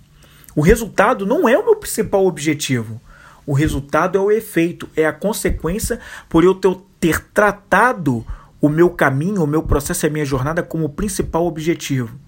O 0.59 0.61
resultado 0.61 1.25
não 1.25 1.49
é 1.49 1.57
o 1.57 1.65
meu 1.65 1.77
principal 1.77 2.27
objetivo. 2.27 3.01
O 3.47 3.53
resultado 3.53 4.19
é 4.19 4.21
o 4.21 4.29
efeito, 4.29 4.89
é 4.97 5.07
a 5.07 5.13
consequência 5.13 6.01
por 6.29 6.43
eu 6.43 6.53
ter, 6.99 7.21
tratado 7.33 8.27
o 8.61 8.69
meu 8.69 8.91
caminho, 8.91 9.45
o 9.45 9.47
meu 9.47 9.63
processo 9.63 10.05
e 10.05 10.09
a 10.09 10.11
minha 10.11 10.25
jornada 10.25 10.61
como 10.61 10.89
principal 10.89 11.47
objetivo. 11.47 12.19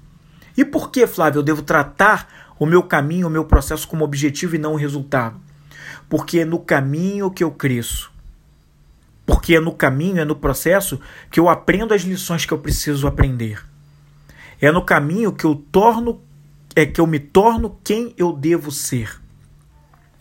E 0.56 0.64
por 0.64 0.92
que, 0.92 1.08
Flávio, 1.08 1.40
eu 1.40 1.42
devo 1.42 1.62
tratar 1.62 2.54
o 2.56 2.64
meu 2.64 2.84
caminho, 2.84 3.26
o 3.26 3.30
meu 3.30 3.46
processo 3.46 3.88
como 3.88 4.04
objetivo 4.04 4.54
e 4.54 4.58
não 4.58 4.74
o 4.74 4.76
resultado? 4.76 5.36
Porque 6.08 6.38
é 6.38 6.44
no 6.44 6.60
caminho 6.60 7.32
que 7.32 7.42
eu 7.42 7.50
cresço. 7.50 8.12
Porque 9.26 9.56
é 9.56 9.60
no 9.60 9.72
caminho, 9.72 10.20
é 10.20 10.24
no 10.24 10.36
processo 10.36 11.00
que 11.32 11.40
eu 11.40 11.48
aprendo 11.48 11.92
as 11.92 12.02
lições 12.02 12.46
que 12.46 12.54
eu 12.54 12.58
preciso 12.58 13.08
aprender. 13.08 13.60
É 14.60 14.70
no 14.70 14.84
caminho 14.84 15.32
que 15.32 15.44
eu 15.44 15.56
torno 15.72 16.22
é 16.74 16.86
que 16.86 17.00
eu 17.00 17.06
me 17.06 17.18
torno 17.18 17.78
quem 17.82 18.14
eu 18.16 18.32
devo 18.32 18.70
ser. 18.70 19.20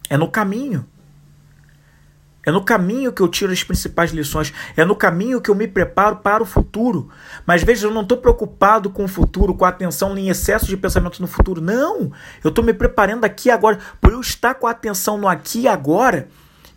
É 0.09 0.17
no 0.17 0.29
caminho. 0.29 0.85
É 2.45 2.51
no 2.51 2.63
caminho 2.63 3.13
que 3.13 3.21
eu 3.21 3.27
tiro 3.27 3.51
as 3.51 3.63
principais 3.63 4.11
lições. 4.11 4.53
É 4.75 4.83
no 4.83 4.95
caminho 4.95 5.41
que 5.41 5.51
eu 5.51 5.55
me 5.55 5.67
preparo 5.67 6.17
para 6.17 6.41
o 6.41 6.45
futuro. 6.45 7.09
Mas 7.45 7.63
veja, 7.63 7.85
eu 7.85 7.93
não 7.93 8.01
estou 8.01 8.17
preocupado 8.17 8.89
com 8.89 9.03
o 9.03 9.07
futuro, 9.07 9.53
com 9.53 9.65
a 9.65 9.69
atenção 9.69 10.17
em 10.17 10.29
excesso 10.29 10.65
de 10.65 10.75
pensamento 10.75 11.21
no 11.21 11.27
futuro. 11.27 11.61
Não! 11.61 12.11
Eu 12.43 12.49
estou 12.49 12.63
me 12.63 12.73
preparando 12.73 13.25
aqui 13.25 13.51
agora. 13.51 13.77
Por 14.01 14.13
eu 14.13 14.21
estar 14.21 14.55
com 14.55 14.65
a 14.65 14.71
atenção 14.71 15.17
no 15.17 15.27
aqui 15.27 15.61
e 15.61 15.67
agora, 15.67 16.27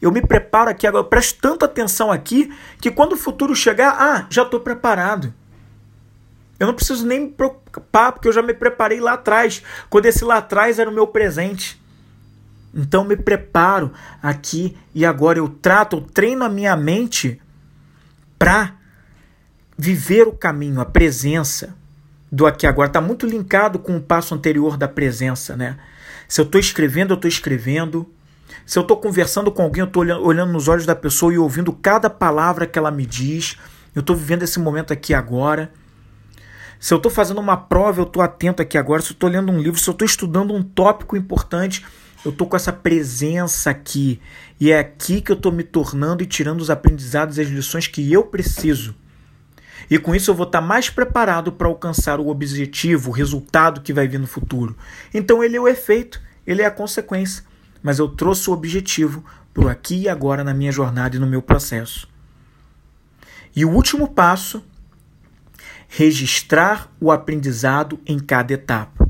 eu 0.00 0.12
me 0.12 0.20
preparo 0.20 0.68
aqui 0.68 0.86
agora. 0.86 1.04
Eu 1.04 1.08
presto 1.08 1.40
tanta 1.40 1.64
atenção 1.64 2.12
aqui 2.12 2.52
que 2.80 2.90
quando 2.90 3.12
o 3.12 3.16
futuro 3.16 3.54
chegar, 3.54 3.96
ah, 3.98 4.26
já 4.28 4.42
estou 4.42 4.60
preparado. 4.60 5.32
Eu 6.58 6.66
não 6.66 6.74
preciso 6.74 7.06
nem 7.06 7.20
me 7.20 7.28
preocupar, 7.30 8.12
porque 8.12 8.28
eu 8.28 8.32
já 8.32 8.42
me 8.42 8.54
preparei 8.54 9.00
lá 9.00 9.14
atrás, 9.14 9.62
quando 9.90 10.06
esse 10.06 10.24
lá 10.24 10.36
atrás 10.36 10.78
era 10.78 10.88
o 10.88 10.92
meu 10.92 11.06
presente. 11.06 11.80
Então 12.74 13.04
me 13.04 13.16
preparo 13.16 13.92
aqui 14.22 14.76
e 14.94 15.04
agora 15.04 15.38
eu 15.38 15.48
trato, 15.48 15.96
eu 15.96 16.00
treino 16.00 16.44
a 16.44 16.48
minha 16.48 16.74
mente 16.76 17.40
para 18.38 18.74
viver 19.76 20.26
o 20.26 20.32
caminho, 20.32 20.80
a 20.80 20.84
presença 20.84 21.74
do 22.30 22.46
aqui 22.46 22.66
agora. 22.66 22.88
Está 22.88 23.00
muito 23.00 23.26
linkado 23.26 23.78
com 23.78 23.96
o 23.96 24.00
passo 24.00 24.34
anterior 24.34 24.76
da 24.76 24.88
presença, 24.88 25.54
né? 25.54 25.76
Se 26.26 26.40
eu 26.40 26.46
estou 26.46 26.58
escrevendo, 26.58 27.12
eu 27.12 27.16
estou 27.16 27.28
escrevendo. 27.28 28.10
Se 28.64 28.78
eu 28.78 28.82
estou 28.82 28.96
conversando 28.96 29.52
com 29.52 29.62
alguém, 29.62 29.80
eu 29.80 29.86
estou 29.86 30.02
olhando, 30.02 30.24
olhando 30.24 30.52
nos 30.52 30.66
olhos 30.66 30.86
da 30.86 30.94
pessoa 30.96 31.32
e 31.34 31.38
ouvindo 31.38 31.72
cada 31.72 32.08
palavra 32.08 32.66
que 32.66 32.78
ela 32.78 32.90
me 32.90 33.04
diz. 33.04 33.58
Eu 33.94 34.00
estou 34.00 34.16
vivendo 34.16 34.42
esse 34.42 34.58
momento 34.58 34.94
aqui 34.94 35.12
agora. 35.12 35.70
Se 36.82 36.92
eu 36.92 36.96
estou 36.96 37.12
fazendo 37.12 37.40
uma 37.40 37.56
prova, 37.56 38.00
eu 38.00 38.04
estou 38.04 38.20
atento 38.20 38.60
aqui 38.60 38.76
agora. 38.76 39.00
Se 39.00 39.10
eu 39.10 39.14
estou 39.14 39.30
lendo 39.30 39.52
um 39.52 39.60
livro, 39.60 39.78
se 39.78 39.88
eu 39.88 39.92
estou 39.92 40.04
estudando 40.04 40.52
um 40.52 40.64
tópico 40.64 41.16
importante, 41.16 41.86
eu 42.24 42.32
estou 42.32 42.44
com 42.44 42.56
essa 42.56 42.72
presença 42.72 43.70
aqui. 43.70 44.20
E 44.58 44.72
é 44.72 44.80
aqui 44.80 45.20
que 45.20 45.30
eu 45.30 45.36
estou 45.36 45.52
me 45.52 45.62
tornando 45.62 46.24
e 46.24 46.26
tirando 46.26 46.60
os 46.60 46.70
aprendizados 46.70 47.38
e 47.38 47.40
as 47.40 47.46
lições 47.46 47.86
que 47.86 48.12
eu 48.12 48.24
preciso. 48.24 48.96
E 49.88 49.96
com 49.96 50.12
isso 50.12 50.32
eu 50.32 50.34
vou 50.34 50.44
estar 50.44 50.60
tá 50.60 50.66
mais 50.66 50.90
preparado 50.90 51.52
para 51.52 51.68
alcançar 51.68 52.18
o 52.18 52.26
objetivo, 52.26 53.10
o 53.10 53.14
resultado 53.14 53.80
que 53.80 53.92
vai 53.92 54.08
vir 54.08 54.18
no 54.18 54.26
futuro. 54.26 54.76
Então 55.14 55.40
ele 55.40 55.56
é 55.56 55.60
o 55.60 55.68
efeito, 55.68 56.20
ele 56.44 56.62
é 56.62 56.66
a 56.66 56.70
consequência. 56.70 57.44
Mas 57.80 58.00
eu 58.00 58.08
trouxe 58.08 58.50
o 58.50 58.52
objetivo 58.52 59.24
para 59.54 59.66
o 59.66 59.68
aqui 59.68 60.00
e 60.00 60.08
agora 60.08 60.42
na 60.42 60.52
minha 60.52 60.72
jornada 60.72 61.14
e 61.14 61.20
no 61.20 61.28
meu 61.28 61.42
processo. 61.42 62.08
E 63.54 63.64
o 63.64 63.70
último 63.70 64.08
passo 64.08 64.64
registrar 65.94 66.90
o 66.98 67.12
aprendizado 67.12 68.00
em 68.06 68.18
cada 68.18 68.54
etapa. 68.54 69.06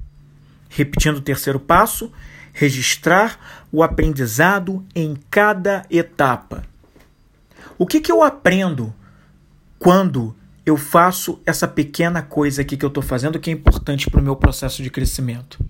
Repetindo 0.69 1.19
o 1.19 1.21
terceiro 1.21 1.61
passo, 1.61 2.11
registrar 2.53 3.67
o 3.71 3.85
aprendizado 3.85 4.85
em 4.93 5.17
cada 5.31 5.87
etapa. 5.89 6.65
O 7.79 7.87
que, 7.87 8.01
que 8.01 8.11
eu 8.11 8.21
aprendo 8.21 8.93
quando 9.79 10.35
eu 10.67 10.77
faço 10.77 11.41
essa 11.47 11.69
pequena 11.69 12.21
coisa 12.21 12.63
aqui 12.63 12.77
que 12.77 12.85
eu 12.85 12.89
estou 12.89 13.03
fazendo 13.03 13.39
que 13.39 13.51
é 13.51 13.53
importante 13.53 14.11
para 14.11 14.21
o 14.21 14.25
meu 14.25 14.35
processo 14.35 14.83
de 14.83 14.91
crescimento? 14.91 15.61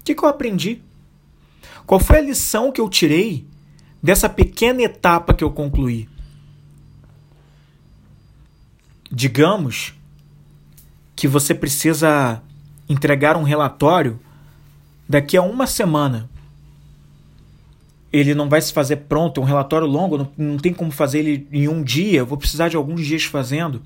O 0.00 0.04
que, 0.04 0.14
que 0.14 0.24
eu 0.24 0.28
aprendi? 0.28 0.80
Qual 1.84 2.00
foi 2.00 2.16
a 2.16 2.22
lição 2.22 2.72
que 2.72 2.80
eu 2.80 2.88
tirei 2.88 3.46
dessa 4.02 4.28
pequena 4.28 4.80
etapa 4.80 5.34
que 5.34 5.44
eu 5.44 5.50
concluí? 5.50 6.08
Digamos 9.12 9.95
que 11.16 11.26
você 11.26 11.54
precisa 11.54 12.40
entregar 12.88 13.36
um 13.36 13.42
relatório 13.42 14.20
daqui 15.08 15.36
a 15.36 15.42
uma 15.42 15.66
semana 15.66 16.28
ele 18.12 18.34
não 18.34 18.48
vai 18.48 18.60
se 18.60 18.72
fazer 18.72 18.96
pronto, 18.96 19.40
é 19.40 19.44
um 19.44 19.46
relatório 19.46 19.86
longo, 19.86 20.16
não, 20.16 20.32
não 20.36 20.56
tem 20.58 20.72
como 20.72 20.90
fazer 20.90 21.18
ele 21.20 21.46
em 21.52 21.68
um 21.68 21.82
dia, 21.82 22.20
eu 22.20 22.26
vou 22.26 22.38
precisar 22.38 22.68
de 22.68 22.76
alguns 22.76 23.04
dias 23.04 23.24
fazendo. 23.24 23.82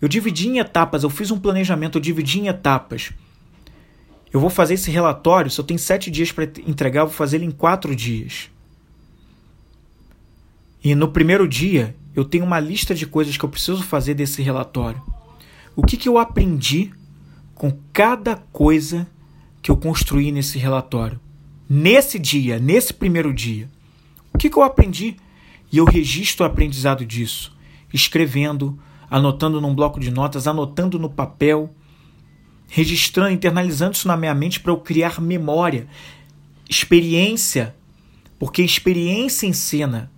Eu 0.00 0.08
dividi 0.08 0.48
em 0.48 0.58
etapas, 0.58 1.02
eu 1.02 1.10
fiz 1.10 1.30
um 1.30 1.38
planejamento, 1.38 1.98
eu 1.98 2.02
dividi 2.02 2.40
em 2.40 2.48
etapas. 2.48 3.12
Eu 4.32 4.38
vou 4.38 4.50
fazer 4.50 4.74
esse 4.74 4.90
relatório, 4.90 5.50
se 5.50 5.60
eu 5.60 5.64
tenho 5.64 5.78
sete 5.78 6.10
dias 6.10 6.30
para 6.30 6.44
entregar, 6.66 7.00
eu 7.02 7.06
vou 7.06 7.14
fazer 7.14 7.36
ele 7.36 7.46
em 7.46 7.50
quatro 7.50 7.94
dias. 7.96 8.50
E 10.82 10.94
no 10.94 11.08
primeiro 11.08 11.48
dia, 11.48 11.96
eu 12.14 12.24
tenho 12.24 12.44
uma 12.44 12.60
lista 12.60 12.94
de 12.94 13.06
coisas 13.06 13.36
que 13.36 13.44
eu 13.44 13.48
preciso 13.48 13.82
fazer 13.82 14.14
desse 14.14 14.42
relatório. 14.42 15.02
O 15.76 15.82
que, 15.82 15.96
que 15.96 16.08
eu 16.08 16.18
aprendi 16.18 16.92
com 17.54 17.72
cada 17.92 18.36
coisa 18.36 19.06
que 19.60 19.70
eu 19.70 19.76
construí 19.76 20.30
nesse 20.30 20.58
relatório? 20.58 21.20
Nesse 21.68 22.18
dia, 22.18 22.58
nesse 22.58 22.92
primeiro 22.92 23.32
dia. 23.32 23.68
O 24.32 24.38
que, 24.38 24.48
que 24.48 24.56
eu 24.56 24.62
aprendi? 24.62 25.16
E 25.72 25.78
eu 25.78 25.84
registro 25.84 26.44
o 26.44 26.48
aprendizado 26.48 27.04
disso, 27.04 27.56
escrevendo, 27.92 28.78
anotando 29.10 29.60
num 29.60 29.74
bloco 29.74 29.98
de 29.98 30.10
notas, 30.10 30.46
anotando 30.46 30.98
no 30.98 31.10
papel, 31.10 31.74
registrando, 32.68 33.32
internalizando 33.32 33.96
isso 33.96 34.06
na 34.06 34.16
minha 34.16 34.34
mente 34.34 34.60
para 34.60 34.70
eu 34.70 34.76
criar 34.76 35.20
memória, 35.20 35.88
experiência, 36.68 37.74
porque 38.38 38.62
experiência 38.62 39.46
ensina. 39.46 40.10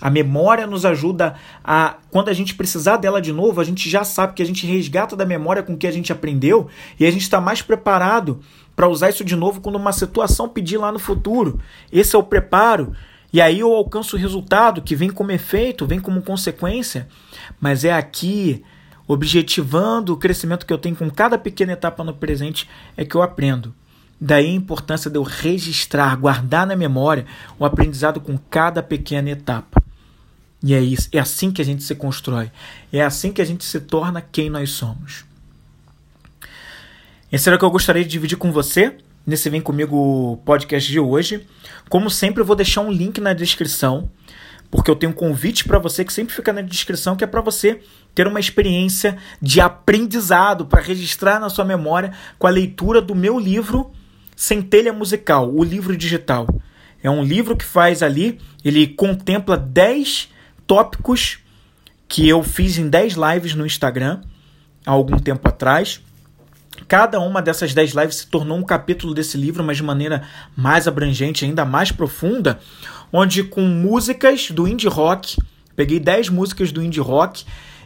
A 0.00 0.08
memória 0.08 0.66
nos 0.66 0.84
ajuda 0.84 1.34
a, 1.62 1.96
quando 2.10 2.28
a 2.28 2.32
gente 2.32 2.54
precisar 2.54 2.96
dela 2.96 3.20
de 3.20 3.32
novo, 3.32 3.60
a 3.60 3.64
gente 3.64 3.88
já 3.88 4.02
sabe 4.02 4.34
que 4.34 4.42
a 4.42 4.46
gente 4.46 4.66
resgata 4.66 5.14
da 5.14 5.26
memória 5.26 5.62
com 5.62 5.74
o 5.74 5.76
que 5.76 5.86
a 5.86 5.92
gente 5.92 6.12
aprendeu 6.12 6.68
e 6.98 7.04
a 7.04 7.10
gente 7.10 7.22
está 7.22 7.40
mais 7.40 7.60
preparado 7.60 8.40
para 8.74 8.88
usar 8.88 9.10
isso 9.10 9.24
de 9.24 9.36
novo 9.36 9.60
quando 9.60 9.76
uma 9.76 9.92
situação 9.92 10.48
pedir 10.48 10.78
lá 10.78 10.90
no 10.90 10.98
futuro. 10.98 11.60
Esse 11.92 12.16
é 12.16 12.18
o 12.18 12.22
preparo. 12.22 12.94
E 13.32 13.40
aí 13.40 13.60
eu 13.60 13.72
alcanço 13.72 14.16
o 14.16 14.18
resultado 14.18 14.82
que 14.82 14.96
vem 14.96 15.10
como 15.10 15.30
efeito, 15.30 15.86
vem 15.86 16.00
como 16.00 16.22
consequência, 16.22 17.06
mas 17.60 17.84
é 17.84 17.92
aqui, 17.92 18.64
objetivando 19.06 20.12
o 20.12 20.16
crescimento 20.16 20.66
que 20.66 20.72
eu 20.72 20.78
tenho 20.78 20.96
com 20.96 21.08
cada 21.10 21.38
pequena 21.38 21.72
etapa 21.72 22.02
no 22.02 22.14
presente, 22.14 22.68
é 22.96 23.04
que 23.04 23.14
eu 23.14 23.22
aprendo. 23.22 23.72
Daí 24.20 24.46
a 24.46 24.54
importância 24.54 25.10
de 25.10 25.16
eu 25.16 25.22
registrar, 25.22 26.14
guardar 26.16 26.66
na 26.66 26.74
memória 26.74 27.24
o 27.58 27.64
aprendizado 27.64 28.20
com 28.20 28.36
cada 28.36 28.82
pequena 28.82 29.30
etapa. 29.30 29.79
E 30.62 30.74
é 30.74 30.80
isso, 30.80 31.08
é 31.12 31.18
assim 31.18 31.50
que 31.50 31.62
a 31.62 31.64
gente 31.64 31.82
se 31.82 31.94
constrói. 31.94 32.50
É 32.92 33.02
assim 33.02 33.32
que 33.32 33.40
a 33.40 33.44
gente 33.44 33.64
se 33.64 33.80
torna 33.80 34.20
quem 34.20 34.50
nós 34.50 34.70
somos. 34.70 35.24
Esse 37.32 37.48
era 37.48 37.56
o 37.56 37.58
que 37.58 37.64
eu 37.64 37.70
gostaria 37.70 38.02
de 38.02 38.10
dividir 38.10 38.36
com 38.36 38.52
você 38.52 38.96
nesse 39.26 39.48
Vem 39.48 39.60
Comigo 39.60 40.36
podcast 40.44 40.90
de 40.90 41.00
hoje. 41.00 41.46
Como 41.88 42.10
sempre, 42.10 42.42
eu 42.42 42.44
vou 42.44 42.56
deixar 42.56 42.82
um 42.82 42.90
link 42.90 43.20
na 43.20 43.32
descrição, 43.32 44.10
porque 44.70 44.90
eu 44.90 44.96
tenho 44.96 45.12
um 45.12 45.14
convite 45.14 45.64
para 45.64 45.78
você 45.78 46.04
que 46.04 46.12
sempre 46.12 46.34
fica 46.34 46.52
na 46.52 46.60
descrição, 46.60 47.16
que 47.16 47.24
é 47.24 47.26
para 47.26 47.40
você 47.40 47.80
ter 48.14 48.26
uma 48.26 48.40
experiência 48.40 49.16
de 49.40 49.60
aprendizado 49.60 50.66
para 50.66 50.82
registrar 50.82 51.38
na 51.38 51.48
sua 51.48 51.64
memória 51.64 52.12
com 52.38 52.46
a 52.46 52.50
leitura 52.50 53.00
do 53.00 53.14
meu 53.14 53.38
livro 53.38 53.90
Centelha 54.36 54.92
Musical, 54.92 55.54
o 55.54 55.62
livro 55.62 55.96
digital. 55.96 56.46
É 57.02 57.10
um 57.10 57.22
livro 57.22 57.56
que 57.56 57.64
faz 57.64 58.02
ali, 58.02 58.38
ele 58.64 58.88
contempla 58.88 59.56
10 59.56 60.28
tópicos 60.70 61.40
que 62.06 62.28
eu 62.28 62.44
fiz 62.44 62.78
em 62.78 62.88
10 62.88 63.14
lives 63.14 63.56
no 63.56 63.66
Instagram 63.66 64.20
há 64.86 64.92
algum 64.92 65.18
tempo 65.18 65.48
atrás. 65.48 66.00
Cada 66.86 67.18
uma 67.18 67.42
dessas 67.42 67.74
10 67.74 67.92
lives 67.92 68.14
se 68.18 68.26
tornou 68.28 68.56
um 68.56 68.62
capítulo 68.62 69.12
desse 69.12 69.36
livro, 69.36 69.64
mas 69.64 69.78
de 69.78 69.82
maneira 69.82 70.22
mais 70.56 70.86
abrangente, 70.86 71.44
ainda 71.44 71.64
mais 71.64 71.90
profunda, 71.90 72.60
onde 73.12 73.42
com 73.42 73.62
músicas 73.62 74.52
do 74.52 74.68
indie 74.68 74.86
rock, 74.86 75.36
peguei 75.74 75.98
10 75.98 76.28
músicas 76.28 76.70
do 76.70 76.80
indie 76.80 77.00
rock 77.00 77.44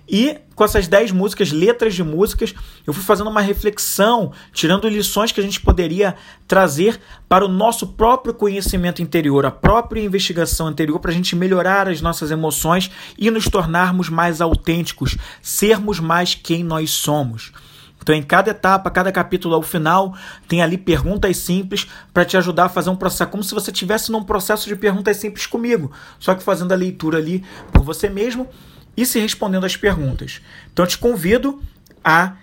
e 0.08 0.38
com 0.54 0.64
essas 0.64 0.86
10 0.86 1.12
músicas, 1.12 1.50
letras 1.50 1.94
de 1.94 2.04
músicas, 2.04 2.54
eu 2.86 2.92
fui 2.92 3.02
fazendo 3.02 3.30
uma 3.30 3.40
reflexão, 3.40 4.32
tirando 4.52 4.88
lições 4.88 5.32
que 5.32 5.40
a 5.40 5.42
gente 5.42 5.60
poderia 5.60 6.14
trazer 6.46 7.00
para 7.28 7.44
o 7.44 7.48
nosso 7.48 7.88
próprio 7.88 8.34
conhecimento 8.34 9.02
interior, 9.02 9.46
a 9.46 9.50
própria 9.50 10.02
investigação 10.02 10.70
interior, 10.70 11.00
para 11.00 11.10
a 11.10 11.14
gente 11.14 11.34
melhorar 11.34 11.88
as 11.88 12.00
nossas 12.00 12.30
emoções 12.30 12.90
e 13.18 13.30
nos 13.30 13.46
tornarmos 13.46 14.08
mais 14.08 14.40
autênticos, 14.40 15.16
sermos 15.42 15.98
mais 15.98 16.34
quem 16.34 16.62
nós 16.62 16.90
somos. 16.90 17.52
Então, 18.00 18.14
em 18.14 18.22
cada 18.22 18.50
etapa, 18.50 18.90
cada 18.90 19.10
capítulo 19.10 19.54
ao 19.54 19.62
final, 19.62 20.14
tem 20.46 20.60
ali 20.60 20.76
perguntas 20.76 21.38
simples 21.38 21.86
para 22.12 22.22
te 22.22 22.36
ajudar 22.36 22.66
a 22.66 22.68
fazer 22.68 22.90
um 22.90 22.96
processo, 22.96 23.30
como 23.30 23.42
se 23.42 23.54
você 23.54 23.70
estivesse 23.70 24.12
num 24.12 24.22
processo 24.22 24.68
de 24.68 24.76
perguntas 24.76 25.16
simples 25.16 25.46
comigo, 25.46 25.90
só 26.18 26.34
que 26.34 26.42
fazendo 26.42 26.72
a 26.72 26.76
leitura 26.76 27.16
ali 27.16 27.42
por 27.72 27.82
você 27.82 28.10
mesmo 28.10 28.46
e 28.96 29.04
se 29.04 29.18
respondendo 29.18 29.64
às 29.64 29.76
perguntas. 29.76 30.40
Então, 30.72 30.86
te 30.86 30.98
convido 30.98 31.62
a, 32.02 32.34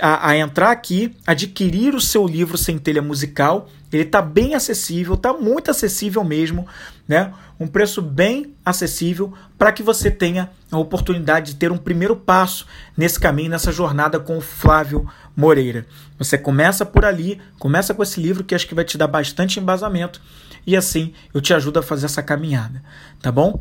a, 0.00 0.28
a 0.28 0.36
entrar 0.36 0.70
aqui, 0.70 1.16
adquirir 1.26 1.94
o 1.94 2.00
seu 2.00 2.26
livro 2.26 2.58
Centelha 2.58 3.02
Musical. 3.02 3.68
Ele 3.92 4.04
está 4.04 4.22
bem 4.22 4.54
acessível, 4.54 5.14
está 5.14 5.32
muito 5.32 5.70
acessível 5.70 6.22
mesmo, 6.22 6.66
né? 7.08 7.32
Um 7.58 7.66
preço 7.66 8.00
bem 8.00 8.54
acessível 8.64 9.34
para 9.58 9.72
que 9.72 9.82
você 9.82 10.10
tenha 10.10 10.50
a 10.70 10.78
oportunidade 10.78 11.52
de 11.52 11.58
ter 11.58 11.72
um 11.72 11.76
primeiro 11.76 12.14
passo 12.14 12.66
nesse 12.96 13.18
caminho, 13.18 13.50
nessa 13.50 13.72
jornada 13.72 14.20
com 14.20 14.38
o 14.38 14.40
Flávio 14.40 15.08
Moreira. 15.36 15.86
Você 16.18 16.38
começa 16.38 16.86
por 16.86 17.04
ali, 17.04 17.40
começa 17.58 17.92
com 17.92 18.02
esse 18.02 18.20
livro 18.20 18.44
que 18.44 18.54
acho 18.54 18.66
que 18.66 18.74
vai 18.74 18.84
te 18.84 18.96
dar 18.96 19.08
bastante 19.08 19.58
embasamento 19.58 20.20
e 20.66 20.76
assim 20.76 21.12
eu 21.34 21.40
te 21.40 21.52
ajudo 21.52 21.78
a 21.78 21.82
fazer 21.82 22.06
essa 22.06 22.22
caminhada, 22.22 22.82
tá 23.20 23.32
bom? 23.32 23.60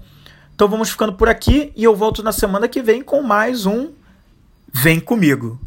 Então 0.60 0.68
vamos 0.68 0.90
ficando 0.90 1.14
por 1.14 1.30
aqui 1.30 1.72
e 1.74 1.86
eu 1.86 1.96
volto 1.96 2.22
na 2.22 2.34
semana 2.34 2.68
que 2.68 2.82
vem 2.82 3.02
com 3.02 3.24
mais 3.24 3.66
um 3.66 3.94
Vem 4.74 5.00
comigo. 5.00 5.58